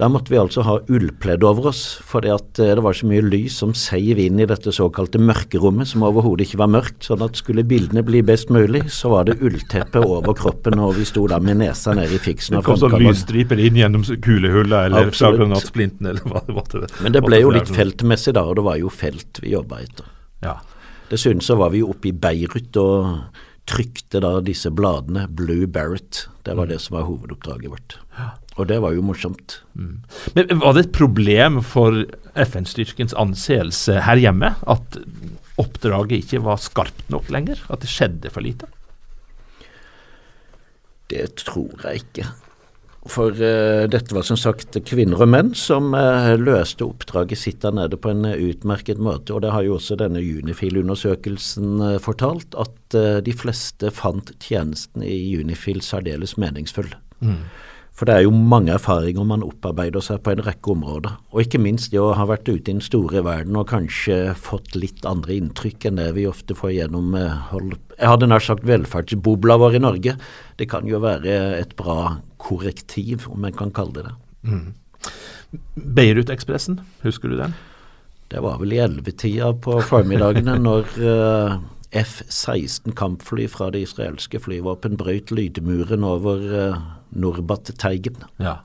Da 0.00 0.08
måtte 0.10 0.32
vi 0.32 0.38
altså 0.40 0.64
ha 0.66 0.74
ullpledd 0.90 1.44
over 1.46 1.68
oss, 1.70 1.82
for 2.02 2.26
eh, 2.26 2.38
det 2.58 2.82
var 2.82 2.96
så 2.98 3.06
mye 3.06 3.22
lys 3.22 3.60
som 3.62 3.74
seiv 3.78 4.18
inn 4.18 4.40
i 4.42 4.48
dette 4.50 4.72
såkalte 4.74 5.20
mørkerommet, 5.22 5.86
som 5.92 6.02
overhodet 6.06 6.48
ikke 6.48 6.58
var 6.64 6.72
mørkt. 6.74 7.06
sånn 7.06 7.22
at 7.22 7.38
skulle 7.38 7.62
bildene 7.68 8.02
bli 8.06 8.24
best 8.26 8.50
mulig, 8.54 8.82
så 8.90 9.12
var 9.12 9.28
det 9.28 9.38
ullteppe 9.38 10.02
over 10.02 10.34
kroppen, 10.34 10.80
og 10.82 10.96
vi 10.98 11.06
sto 11.06 11.28
da 11.30 11.38
med 11.38 11.62
nesa 11.62 11.94
ned 11.94 12.10
i 12.10 12.18
fiksen. 12.18 12.58
Det 12.58 12.66
kom 12.66 12.80
sånn 12.80 12.98
lysstriper 13.04 13.62
inn 13.62 13.78
gjennom 13.78 14.02
kulehullet 14.02 14.90
eller 14.90 15.14
granatsplinten 15.14 16.10
eller 16.10 16.26
hva 16.26 16.42
det 16.42 16.58
var. 16.58 16.90
Men 17.06 17.14
det 17.14 17.22
ble 17.22 17.42
jo 17.44 17.54
litt 17.54 17.70
feltmessig 17.70 18.34
da, 18.34 18.42
og 18.50 18.58
det 18.58 18.66
var 18.66 18.82
jo 18.82 18.90
felt 18.90 19.42
vi 19.44 19.54
jobba 19.54 19.82
etter. 19.86 20.10
Ja. 20.42 20.58
Dessuten 21.12 21.44
så 21.44 21.54
var 21.60 21.70
vi 21.70 21.84
jo 21.84 21.94
oppe 21.94 22.10
i 22.10 22.16
Beirut 22.16 22.74
og 22.82 23.42
trykte 23.70 24.20
da 24.20 24.40
disse 24.44 24.72
bladene, 24.74 25.28
Blue 25.30 25.68
Barrett. 25.70 26.26
Det 26.42 26.56
var 26.56 26.66
mm. 26.66 26.72
det 26.74 26.80
som 26.82 26.98
var 26.98 27.06
hovedoppdraget 27.06 27.70
vårt. 27.70 28.00
Ja. 28.18 28.32
Og 28.54 28.68
det 28.70 28.78
var 28.84 28.94
jo 28.94 29.02
morsomt. 29.02 29.58
Mm. 29.74 29.96
Men 30.36 30.60
Var 30.62 30.76
det 30.76 30.84
et 30.84 30.94
problem 30.94 31.58
for 31.66 32.04
FN-styrkens 32.38 33.16
anseelse 33.18 33.98
her 34.06 34.20
hjemme 34.20 34.54
at 34.62 35.00
oppdraget 35.58 36.22
ikke 36.22 36.42
var 36.46 36.62
skarpt 36.62 37.10
nok 37.10 37.30
lenger? 37.34 37.58
At 37.68 37.82
det 37.82 37.90
skjedde 37.90 38.30
for 38.30 38.46
lite? 38.46 38.70
Det 41.10 41.26
tror 41.42 41.74
jeg 41.84 42.04
ikke. 42.04 42.30
For 43.04 43.36
uh, 43.36 43.84
dette 43.90 44.14
var 44.16 44.24
som 44.24 44.38
sagt 44.40 44.78
kvinner 44.88 45.20
og 45.20 45.28
menn 45.28 45.50
som 45.58 45.90
uh, 45.92 46.32
løste 46.40 46.86
oppdraget 46.86 47.36
sitt 47.36 47.60
der 47.60 47.74
nede 47.76 47.98
på 48.00 48.14
en 48.14 48.24
uh, 48.24 48.32
utmerket 48.32 49.02
måte. 49.02 49.34
Og 49.34 49.42
det 49.44 49.52
har 49.52 49.66
jo 49.66 49.76
også 49.76 49.98
denne 50.00 50.22
Unifil-undersøkelsen 50.24 51.84
fortalt, 52.00 52.56
at 52.56 52.96
de 53.26 53.34
fleste 53.36 53.90
fant 53.92 54.30
tjenesten 54.40 55.02
i 55.04 55.34
Unifil 55.36 55.82
særdeles 55.84 56.36
meningsfull. 56.40 56.94
Mm. 57.20 57.42
For 57.94 58.10
det 58.10 58.14
er 58.16 58.24
jo 58.24 58.32
mange 58.34 58.72
erfaringer 58.74 59.26
man 59.28 59.44
opparbeider 59.46 60.02
seg 60.02 60.18
på 60.26 60.32
en 60.32 60.42
rekke 60.42 60.72
områder. 60.72 61.12
Og 61.30 61.44
ikke 61.44 61.60
minst 61.62 61.92
det 61.92 62.00
å 62.02 62.14
ha 62.18 62.24
vært 62.26 62.48
ute 62.48 62.58
i 62.58 62.72
den 62.72 62.82
store 62.82 63.22
verden 63.22 63.54
og 63.60 63.68
kanskje 63.70 64.32
fått 64.34 64.74
litt 64.74 65.06
andre 65.06 65.36
inntrykk 65.36 65.86
enn 65.86 66.00
det 66.00 66.08
vi 66.16 66.26
ofte 66.26 66.56
får 66.58 66.72
gjennom 66.74 67.14
eh, 67.14 67.52
Jeg 67.94 68.10
hadde 68.10 68.30
nær 68.30 68.42
sagt 68.42 68.66
velferdsbobla 68.66 69.58
vår 69.62 69.78
i 69.78 69.82
Norge. 69.84 70.16
Det 70.58 70.66
kan 70.70 70.90
jo 70.90 70.98
være 71.04 71.36
et 71.60 71.76
bra 71.78 72.16
korrektiv, 72.42 73.28
om 73.30 73.46
en 73.46 73.54
kan 73.54 73.70
kalle 73.74 73.94
det 74.00 74.08
det. 74.08 74.16
Mm. 74.50 74.66
Beirut-ekspressen, 75.94 76.80
husker 77.06 77.30
du 77.30 77.38
den? 77.38 77.54
Det 78.34 78.42
var 78.42 78.58
vel 78.58 78.74
i 78.74 78.82
ellevetida 78.82 79.52
på 79.62 79.78
formiddagene 79.86 80.56
når 80.58 80.90
uh, 80.98 81.56
F-16 81.94 82.94
kampfly 82.98 83.46
fra 83.50 83.70
det 83.70 83.84
israelske 83.86 84.40
flyvåpen 84.42 84.98
brøt 84.98 85.30
lydmuren 85.34 86.04
over 86.06 86.42
uh, 86.50 86.80
Norbat-teigen. 87.14 88.24
Ja. 88.42 88.58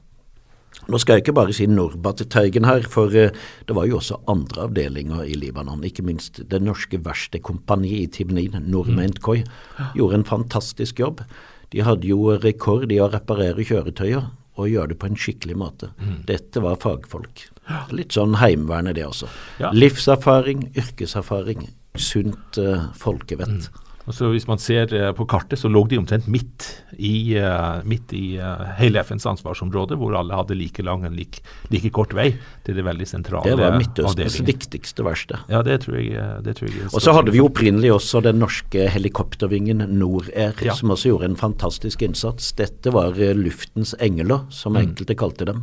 Nå 0.90 0.98
skal 1.02 1.18
jeg 1.18 1.26
ikke 1.26 1.36
bare 1.38 1.54
si 1.54 1.68
Norbat-teigen 1.70 2.66
her, 2.66 2.88
for 2.90 3.14
uh, 3.14 3.30
det 3.70 3.78
var 3.78 3.86
jo 3.90 4.00
også 4.00 4.18
andre 4.32 4.66
avdelinger 4.66 5.22
i 5.30 5.38
Libanon. 5.38 5.86
Ikke 5.86 6.06
minst 6.08 6.42
det 6.50 6.62
norske 6.66 7.02
verkstedkompaniet 7.06 8.08
i 8.08 8.12
Tibnin, 8.18 8.58
Normeint 8.66 9.22
Koi, 9.26 9.44
gjorde 9.94 10.22
en 10.22 10.28
fantastisk 10.28 11.04
jobb. 11.04 11.22
De 11.70 11.86
hadde 11.86 12.10
jo 12.10 12.34
rekord 12.42 12.90
i 12.90 12.98
å 12.98 13.12
reparere 13.14 13.62
kjøretøyer 13.62 14.26
og 14.60 14.68
gjøre 14.68 14.92
det 14.92 15.00
på 15.00 15.08
en 15.08 15.20
skikkelig 15.20 15.56
måte. 15.60 15.94
Dette 16.28 16.62
var 16.64 16.80
fagfolk. 16.82 17.46
Litt 17.94 18.16
sånn 18.18 18.40
Heimevernet 18.42 18.98
det 18.98 19.06
også. 19.06 19.30
Ja. 19.62 19.70
Livserfaring, 19.76 20.72
yrkeserfaring, 20.74 21.68
sunt 21.98 22.58
uh, 22.62 22.90
folkevett. 22.98 23.70
Og 24.10 24.16
så 24.16 24.26
Hvis 24.34 24.48
man 24.50 24.58
ser 24.58 24.90
eh, 24.96 25.12
på 25.14 25.26
kartet, 25.30 25.60
så 25.62 25.70
lå 25.70 25.84
de 25.88 26.00
omtrent 26.00 26.26
midt 26.28 26.66
i, 26.98 27.36
eh, 27.38 27.82
midt 27.86 28.10
i 28.18 28.38
eh, 28.42 28.64
hele 28.80 29.04
FNs 29.06 29.28
ansvarsområde, 29.30 29.94
hvor 30.02 30.16
alle 30.18 30.34
hadde 30.34 30.56
like 30.58 30.82
lang 30.82 31.04
og 31.06 31.14
like, 31.14 31.44
like 31.70 31.92
kort 31.94 32.16
vei 32.18 32.32
til 32.66 32.74
det 32.80 32.86
veldig 32.88 33.06
sentrale 33.06 33.44
Det 33.52 33.60
var 33.60 33.78
Midtøstens 33.78 34.16
avdelingen. 34.34 34.48
viktigste 34.50 35.06
verksted. 35.06 35.38
Ja, 35.54 35.62
det 35.62 35.82
tror 35.84 36.00
jeg, 36.00 36.16
eh, 36.18 36.42
det 36.42 36.56
tror 36.58 36.72
jeg 36.74 36.90
Og 36.90 37.02
så 37.06 37.14
hadde 37.14 37.36
vi 37.36 37.44
opprinnelig 37.44 37.92
også 38.00 38.24
den 38.26 38.40
norske 38.42 38.90
helikoptervingen 38.90 39.86
Norair, 40.00 40.56
Ja. 40.66 40.74
som 40.74 40.90
også 40.90 41.12
gjorde 41.14 41.26
en 41.30 41.36
fantastisk 41.36 42.02
innsats. 42.02 42.52
Dette 42.58 42.90
var 42.92 43.14
eh, 43.14 43.36
luftens 43.38 43.94
engler, 44.00 44.48
som 44.50 44.74
Mm. 44.74 44.88
enkelte 44.88 45.16
kalte 45.16 45.46
dem. 45.46 45.62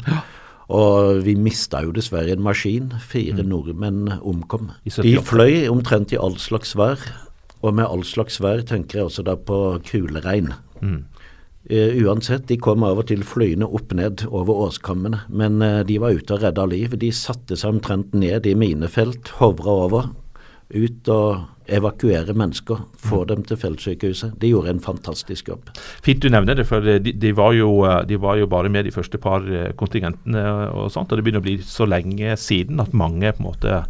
Og 0.72 1.22
vi 1.26 1.36
mista 1.38 1.82
jo 1.84 1.92
dessverre 1.94 2.34
en 2.34 2.42
maskin. 2.42 2.90
Fire 2.98 3.44
nordmenn 3.46 4.08
omkom. 4.18 4.72
Mm. 4.82 5.02
De 5.06 5.16
fløy 5.22 5.66
omtrent 5.70 6.14
i 6.14 6.18
all 6.18 6.34
slags 6.42 6.74
vær, 6.78 7.02
og 7.62 7.76
med 7.78 7.86
all 7.86 8.02
slags 8.06 8.40
vær 8.42 8.64
tenker 8.66 9.00
jeg 9.00 9.10
også 9.10 9.26
da 9.26 9.36
på 9.38 9.60
kuleregn. 9.86 10.52
Mm. 10.82 11.04
Uh, 11.66 11.96
uansett, 12.06 12.44
de 12.46 12.58
kom 12.62 12.84
av 12.86 13.00
og 13.02 13.08
til 13.08 13.24
flyende 13.26 13.66
opp 13.74 13.90
ned 13.98 14.22
over 14.28 14.68
åskammene, 14.68 15.24
men 15.26 15.58
uh, 15.62 15.80
de 15.86 15.96
var 16.02 16.14
ute 16.14 16.36
og 16.36 16.44
redda 16.44 16.66
liv. 16.70 16.94
De 16.98 17.10
satte 17.14 17.58
seg 17.58 17.74
omtrent 17.74 18.14
ned 18.14 18.46
i 18.46 18.54
minefelt, 18.58 19.32
hovra 19.40 19.74
over, 19.86 20.12
ut 20.74 21.08
og 21.12 21.44
evakuere 21.66 22.34
mennesker, 22.36 22.82
få 22.98 23.24
dem 23.30 23.42
til 23.46 23.58
feltsykehuset. 23.58 24.36
De 24.42 24.50
gjorde 24.50 24.70
en 24.74 24.82
fantastisk 24.82 25.50
jobb. 25.50 25.70
Fint 26.04 26.22
du 26.22 26.28
nevner 26.30 26.58
det, 26.58 26.66
for 26.68 26.82
de, 26.82 26.98
de, 27.12 27.32
var 27.36 27.54
jo, 27.56 27.70
eh, 27.86 28.02
de 28.06 28.18
var 28.22 28.38
jo 28.40 28.48
bare 28.50 28.70
med 28.72 28.86
de 28.86 28.94
første 28.94 29.18
par 29.22 29.46
eh, 29.46 29.72
kontingentene 29.78 30.44
og 30.70 30.90
sånt, 30.94 31.10
og 31.10 31.18
det 31.18 31.26
begynner 31.26 31.42
å 31.42 31.46
bli 31.46 31.58
så 31.66 31.88
lenge 31.88 32.36
siden 32.40 32.82
at 32.82 32.94
mange 32.94 33.34
på 33.34 33.42
en 33.42 33.48
måte 33.48 33.80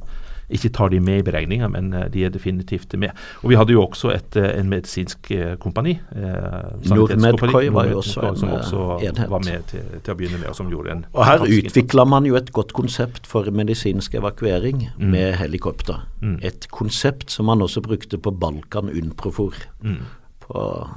ikke 0.51 0.69
tar 0.73 0.89
de 0.93 1.01
med 1.01 1.19
i 1.19 1.23
beregninga, 1.27 1.69
men 1.69 1.93
eh, 1.95 2.05
de 2.13 2.25
er 2.25 2.31
definitivt 2.31 2.95
med. 2.99 3.11
Og 3.43 3.51
Vi 3.51 3.57
hadde 3.59 3.73
jo 3.73 3.83
også 3.83 4.13
et, 4.15 4.37
eh, 4.37 4.59
en 4.61 4.69
medisinsk 4.71 5.31
eh, 5.35 5.57
kompani. 5.57 5.97
Eh, 6.15 6.91
Nordmedkoi 6.91 7.69
var 7.75 7.89
jo 7.91 7.99
også 8.03 8.23
en, 8.29 8.37
som 8.37 8.53
også 8.55 8.85
enhet. 9.09 9.31
var 9.31 9.43
med 9.45 9.67
til, 9.73 9.81
til 10.05 10.15
å 10.15 10.17
begynne 10.17 10.39
med, 10.39 10.49
og 10.49 10.55
som 10.59 10.71
gjorde 10.71 10.91
en 10.93 11.05
Og 11.15 11.25
her 11.27 11.39
utvikla 11.47 12.05
man 12.07 12.25
jo 12.27 12.37
et 12.39 12.53
godt 12.53 12.73
konsept 12.73 13.27
for 13.27 13.51
medisinsk 13.51 14.15
evakuering 14.15 14.87
Mm. 14.99 15.11
med 15.11 15.35
helikopter. 15.37 16.03
Et 16.43 16.67
konsept 16.71 17.31
som 17.31 17.47
man 17.47 17.61
også 17.63 17.81
brukte 17.83 18.19
på 18.19 18.31
Balkan 18.31 18.89
Unprofor 18.91 19.55
Mm. 19.83 19.99
på 20.41 20.89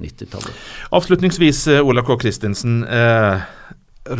90-tallet. 0.00 0.52
Avslutningsvis, 0.92 1.66
Ola 1.82 2.02
K. 2.02 2.16
Christensen. 2.20 2.84
Eh, 2.84 3.40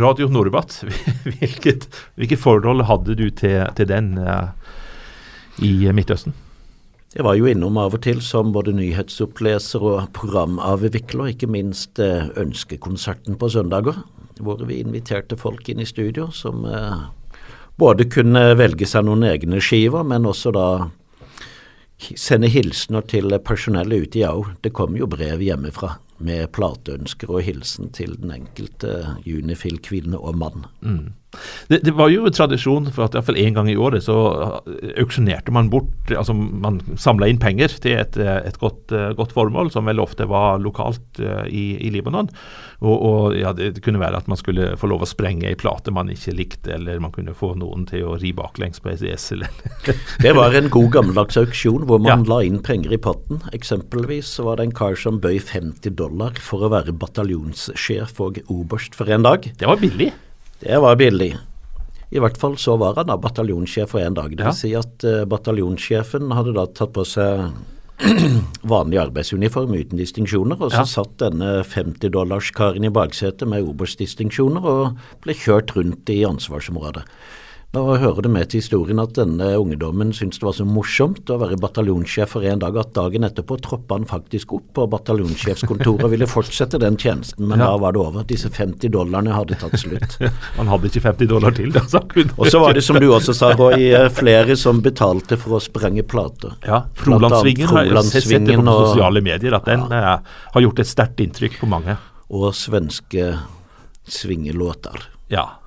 Radio 0.01 0.29
Norbat, 0.29 0.85
hvilket, 1.41 1.87
hvilket 2.17 2.39
forhold 2.39 2.83
hadde 2.85 3.15
du 3.17 3.31
til, 3.31 3.63
til 3.77 3.89
den 3.89 4.19
eh, 4.19 4.49
i 5.65 5.89
Midtøsten? 5.95 6.35
Jeg 7.15 7.25
var 7.25 7.39
jo 7.39 7.49
innom 7.49 7.79
av 7.81 7.95
og 7.97 8.03
til 8.05 8.21
som 8.21 8.51
både 8.53 8.75
nyhetsoppleser 8.77 9.85
og 9.85 10.11
programavvikler, 10.17 11.33
ikke 11.33 11.49
minst 11.49 12.01
eh, 12.05 12.29
Ønskekonserten 12.37 13.39
på 13.41 13.49
søndager, 13.49 14.03
hvor 14.45 14.61
vi 14.69 14.83
inviterte 14.83 15.39
folk 15.41 15.71
inn 15.73 15.81
i 15.81 15.89
studio 15.89 16.29
som 16.37 16.67
eh, 16.69 17.07
både 17.81 18.11
kunne 18.13 18.43
velge 18.59 18.87
seg 18.87 19.07
noen 19.09 19.25
egne 19.31 19.63
skiver, 19.65 20.05
men 20.05 20.29
også 20.29 20.53
da 20.55 20.69
sende 21.99 22.51
hilsener 22.53 23.07
til 23.09 23.33
personellet 23.41 24.05
ute 24.05 24.21
i 24.21 24.27
Au. 24.29 24.45
Det 24.63 24.75
kom 24.77 24.97
jo 24.99 25.09
brev 25.11 25.41
hjemmefra 25.43 25.97
med 26.23 26.51
plateønsker 26.55 27.31
og 27.33 27.47
hilsen 27.47 27.89
til 27.95 28.19
den 28.21 28.35
enkelte 28.35 29.17
Unifil-kvinne 29.25 30.19
og 30.19 30.37
mann. 30.39 30.69
Det, 31.69 31.83
det 31.85 31.93
var 31.93 32.09
jo 32.09 32.31
tradisjon 32.33 32.87
for 32.89 33.05
at 33.05 33.17
iallfall 33.17 33.37
én 33.37 33.53
gang 33.53 33.69
i 33.69 33.77
året 33.77 34.01
så 34.07 34.15
eh, 34.65 34.95
auksjonerte 35.03 35.53
man 35.53 35.69
bort 35.69 36.09
Altså 36.09 36.33
man 36.33 36.79
samla 36.97 37.27
inn 37.29 37.37
penger 37.43 37.75
til 37.85 37.99
et, 38.01 38.17
eh, 38.17 38.39
et 38.49 38.57
godt, 38.63 38.95
eh, 38.97 39.11
godt 39.19 39.35
formål, 39.37 39.69
som 39.75 39.85
vel 39.85 40.01
ofte 40.01 40.25
var 40.31 40.57
lokalt 40.65 41.21
i, 41.21 41.65
i 41.85 41.91
Libanon. 41.93 42.31
Og, 42.81 42.95
og 42.97 43.37
ja, 43.37 43.53
det, 43.53 43.75
det 43.77 43.83
kunne 43.85 44.01
være 44.01 44.23
at 44.23 44.31
man 44.31 44.41
skulle 44.41 44.71
få 44.81 44.89
lov 44.89 45.05
å 45.05 45.09
sprenge 45.11 45.51
ei 45.51 45.59
plate 45.59 45.93
man 45.93 46.09
ikke 46.13 46.33
likte, 46.39 46.73
eller 46.79 47.03
man 47.05 47.13
kunne 47.13 47.35
få 47.37 47.53
noen 47.61 47.85
til 47.91 48.07
å 48.09 48.17
ri 48.23 48.33
baklengs 48.37 48.81
på 48.81 48.95
esel. 48.97 49.45
Det 50.25 50.33
var 50.37 50.57
en 50.57 50.71
god 50.73 50.89
gammeldags 50.97 51.37
auksjon 51.41 51.85
hvor 51.89 52.01
man 52.01 52.25
Ja. 52.25 52.31
la 52.33 52.41
inn 52.47 52.63
penger 52.65 52.95
i 52.97 53.01
potten. 53.05 53.43
Eksempelvis 53.53 54.33
var 54.47 54.57
det 54.59 54.71
en 54.71 54.77
kar 54.81 54.97
som 54.97 55.21
bøy 55.21 55.37
50 55.43 55.93
dollar 55.99 56.41
for 56.41 56.65
å 56.65 56.73
være 56.73 56.97
bataljonssjef 56.97 58.17
og 58.25 58.41
oberst 58.49 58.97
for 58.97 59.13
en 59.13 59.29
dag. 59.29 59.51
Det 59.59 59.69
var 59.69 59.77
billig. 59.83 60.09
Det 60.61 60.79
var 60.83 60.97
billig. 60.99 61.37
I 62.11 62.21
hvert 62.23 62.39
fall 62.41 62.57
så 62.59 62.77
var 62.81 62.97
han 62.97 63.11
da 63.11 63.19
bataljonssjef 63.21 63.91
for 63.93 64.01
en 64.01 64.15
dag. 64.17 64.31
Det 64.37 64.45
Ja. 64.45 64.51
vil 64.51 64.57
si 64.59 64.71
at 64.75 65.05
uh, 65.05 65.25
bataljonssjefen 65.29 66.33
hadde 66.33 66.55
da 66.57 66.65
tatt 66.67 66.93
på 66.97 67.05
seg 67.05 67.51
vanlig 68.63 68.99
arbeidsuniform 69.03 69.75
uten 69.75 69.99
distinksjoner, 69.99 70.57
og 70.63 70.71
så 70.73 70.83
Ja. 70.83 70.85
satt 70.85 71.17
denne 71.19 71.63
50-dollarskaren 71.67 72.85
i 72.87 72.91
baksetet 72.95 73.47
med 73.49 73.67
oberstdistinksjoner 73.69 74.65
og 74.65 74.97
ble 75.25 75.35
kjørt 75.35 75.75
rundt 75.77 76.09
i 76.15 76.23
ansvarsområdet. 76.25 77.05
Nå 77.77 77.83
hører 78.01 78.25
det 78.25 78.31
med 78.33 78.49
til 78.49 78.63
historien 78.63 79.01
at 79.03 79.11
denne 79.19 79.51
ungdommen 79.61 80.09
syntes 80.17 80.39
det 80.41 80.47
var 80.47 80.55
så 80.57 80.65
morsomt 80.65 81.29
å 81.29 81.37
være 81.43 81.59
bataljonssjef 81.61 82.31
for 82.33 82.47
en 82.49 82.63
dag 82.63 82.79
at 82.81 82.95
dagen 82.97 83.27
etterpå 83.29 83.59
troppa 83.61 83.99
han 83.99 84.07
faktisk 84.09 84.55
opp 84.57 84.71
på 84.79 84.87
bataljonssjefskontoret 84.95 86.07
og 86.07 86.15
ville 86.15 86.29
fortsette 86.31 86.81
den 86.81 86.97
tjenesten, 86.97 87.45
men 87.45 87.61
Ja. 87.61 87.67
da 87.67 87.83
var 87.83 87.93
det 87.93 88.01
over. 88.01 88.25
Disse 88.25 88.49
50 88.49 88.89
dollarene 88.89 89.37
hadde 89.37 89.61
tatt 89.61 89.77
slutt. 89.77 90.17
han 90.57 90.73
hadde 90.73 90.89
ikke 90.89 91.05
50 91.11 91.29
dollar 91.29 91.53
til, 91.53 91.69
da. 91.77 91.85
Så 91.85 92.01
kunne 92.09 92.33
Og 92.39 92.49
så 92.49 92.65
var 92.65 92.73
det, 92.73 92.87
som 92.89 92.97
du 92.97 93.11
også 93.13 93.37
sa, 93.37 93.53
Roy, 93.53 93.93
eh, 93.93 94.09
flere 94.09 94.57
som 94.57 94.81
betalte 94.81 95.37
for 95.37 95.59
å 95.59 95.61
sprenge 95.61 96.07
plater. 96.09 96.57
Ja, 96.65 96.87
Frolandsvingen, 96.97 97.69
Frolandsvingen 97.69 97.69
har 97.69 97.85
jeg 97.85 98.25
sett 98.33 98.49
det 98.49 98.57
på 98.57 98.81
sosiale 98.81 99.21
medier, 99.21 99.61
at 99.61 99.69
den 99.69 99.85
ja. 99.93 100.19
har 100.57 100.61
gjort 100.65 100.81
et 100.81 100.89
sterkt 100.89 101.21
inntrykk 101.21 101.61
på 101.61 101.69
mange. 101.69 102.01
Og 102.33 102.55
svenske 102.57 103.35
svingelåter. 104.09 105.05
Ja. 105.29 105.58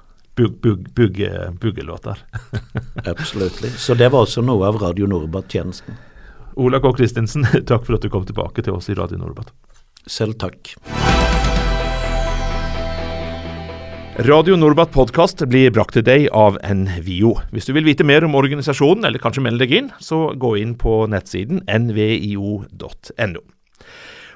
Bug, 0.41 0.61
bug, 0.61 0.93
bugge. 0.93 1.85
Absolutt. 3.05 3.59
Så 3.77 3.93
det 3.93 4.09
var 4.09 4.25
også 4.25 4.41
noe 4.41 4.65
av 4.65 4.79
Radio 4.81 5.05
Norbat-tjenesten. 5.05 5.99
Ola 6.57 6.79
K. 6.81 6.89
Kristinsen, 6.97 7.45
takk 7.69 7.85
for 7.85 7.99
at 7.99 8.01
du 8.01 8.09
kom 8.09 8.25
tilbake 8.25 8.65
til 8.65 8.73
oss 8.73 8.89
i 8.89 8.97
Radio 8.97 9.21
Norbat. 9.21 9.53
Selv 10.09 10.39
takk. 10.41 10.73
Radio 14.25 14.57
Norbat 14.57 14.89
podkast 14.97 15.45
blir 15.45 15.69
brakt 15.73 15.93
til 15.99 16.05
deg 16.09 16.27
av 16.33 16.57
NVIO. 16.65 17.35
Hvis 17.53 17.69
du 17.69 17.75
vil 17.77 17.85
vite 17.85 18.05
mer 18.05 18.25
om 18.25 18.33
organisasjonen, 18.37 19.05
eller 19.05 19.21
kanskje 19.21 19.45
melde 19.45 19.61
deg 19.67 19.77
inn, 19.77 19.93
så 20.01 20.31
gå 20.33 20.55
inn 20.57 20.73
på 20.73 21.03
nettsiden 21.11 21.61
nvio.no. 21.69 23.45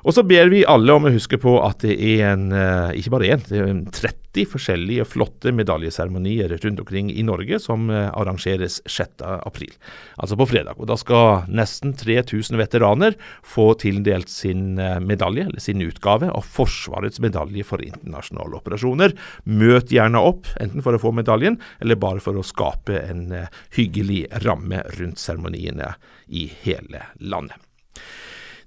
Og 0.05 0.13
så 0.13 0.21
ber 0.21 0.51
vi 0.53 0.61
alle 0.69 0.93
om 0.93 1.07
å 1.07 1.13
huske 1.13 1.39
på 1.41 1.55
at 1.65 1.81
det 1.81 1.95
er 1.97 2.27
en, 2.35 2.51
eh, 2.53 2.99
ikke 2.99 3.15
bare 3.15 3.29
én, 3.33 3.41
det 3.49 3.57
er 3.57 3.79
30 3.89 4.45
forskjellige 4.51 5.05
flotte 5.09 5.49
medaljeseremonier 5.55 6.53
rundt 6.61 6.83
omkring 6.83 7.09
i 7.09 7.23
Norge 7.25 7.57
som 7.63 7.89
eh, 7.89 8.11
arrangeres 8.13 8.83
6. 8.85 9.25
april, 9.25 9.73
altså 10.21 10.37
på 10.37 10.45
fredag. 10.51 10.77
Og 10.77 10.91
da 10.91 10.99
skal 11.01 11.49
nesten 11.49 11.95
3000 11.97 12.61
veteraner 12.61 13.17
få 13.41 13.71
tildelt 13.81 14.29
sin 14.29 14.77
eh, 14.77 14.99
medalje, 15.01 15.49
eller 15.49 15.63
sin 15.63 15.81
utgave, 15.81 16.29
av 16.29 16.45
Forsvarets 16.45 17.19
medalje 17.25 17.65
for 17.65 17.81
internasjonale 17.81 18.61
operasjoner. 18.61 19.17
Møt 19.49 19.89
gjerne 19.89 20.21
opp, 20.21 20.53
enten 20.61 20.85
for 20.85 20.93
å 20.93 21.01
få 21.01 21.15
medaljen, 21.17 21.57
eller 21.81 21.97
bare 21.97 22.21
for 22.21 22.37
å 22.37 22.45
skape 22.45 23.01
en 23.09 23.31
hyggelig 23.73 24.27
ramme 24.45 24.85
rundt 24.99 25.17
seremoniene 25.17 25.95
i 26.29 26.51
hele 26.61 27.09
landet. 27.17 27.57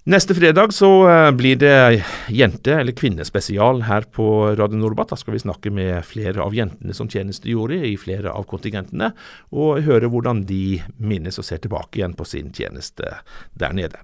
Neste 0.08 0.32
fredag 0.34 0.72
så 0.72 0.88
eh, 1.08 1.30
blir 1.36 1.56
det 1.60 2.04
jente- 2.32 2.78
eller 2.80 2.94
kvinnespesial 2.96 3.82
her 3.84 4.06
på 4.08 4.24
Radio 4.56 4.78
Norbat. 4.80 5.10
Da 5.10 5.16
skal 5.20 5.34
vi 5.34 5.40
snakke 5.42 5.68
med 5.68 6.00
flere 6.08 6.40
av 6.40 6.54
jentene 6.56 6.94
som 6.96 7.10
tjenestegjorde 7.12 7.76
i 7.84 7.90
flere 8.00 8.32
av 8.32 8.46
kontingentene, 8.48 9.10
og 9.52 9.82
høre 9.84 10.08
hvordan 10.08 10.46
de 10.48 10.78
minnes 10.96 11.36
og 11.36 11.44
ser 11.44 11.60
tilbake 11.60 12.00
igjen 12.00 12.14
på 12.16 12.24
sin 12.24 12.48
tjeneste 12.56 13.18
der 13.52 13.76
nede. 13.76 14.00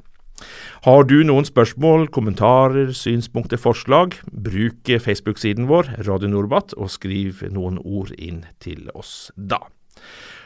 Har 0.84 1.06
du 1.08 1.22
noen 1.24 1.48
spørsmål, 1.48 2.10
kommentarer, 2.12 2.92
synspunkter, 2.92 3.56
forslag, 3.56 4.18
bruk 4.28 4.90
Facebook-siden 5.06 5.70
vår, 5.70 5.88
Radio 6.04 6.28
Norbat, 6.28 6.76
og 6.76 6.92
skriv 6.92 7.40
noen 7.48 7.78
ord 7.80 8.12
inn 8.18 8.42
til 8.60 8.90
oss 8.92 9.30
da. 9.36 9.62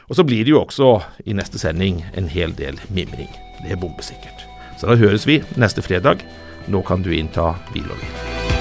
Og 0.07 0.15
så 0.15 0.23
blir 0.23 0.47
det 0.47 0.55
jo 0.55 0.63
også 0.63 0.93
i 1.27 1.35
neste 1.35 1.59
sending 1.59 1.99
en 2.15 2.31
hel 2.31 2.55
del 2.55 2.79
mimring. 2.87 3.27
Det 3.59 3.75
er 3.75 3.83
bombesikkert. 3.83 4.47
Så 4.79 4.87
da 4.87 4.95
høres 4.95 5.27
vi 5.27 5.41
neste 5.59 5.83
fredag. 5.83 6.23
Nå 6.71 6.83
kan 6.87 7.03
du 7.03 7.11
innta 7.11 7.51
hvil 7.73 7.91
og. 7.91 8.58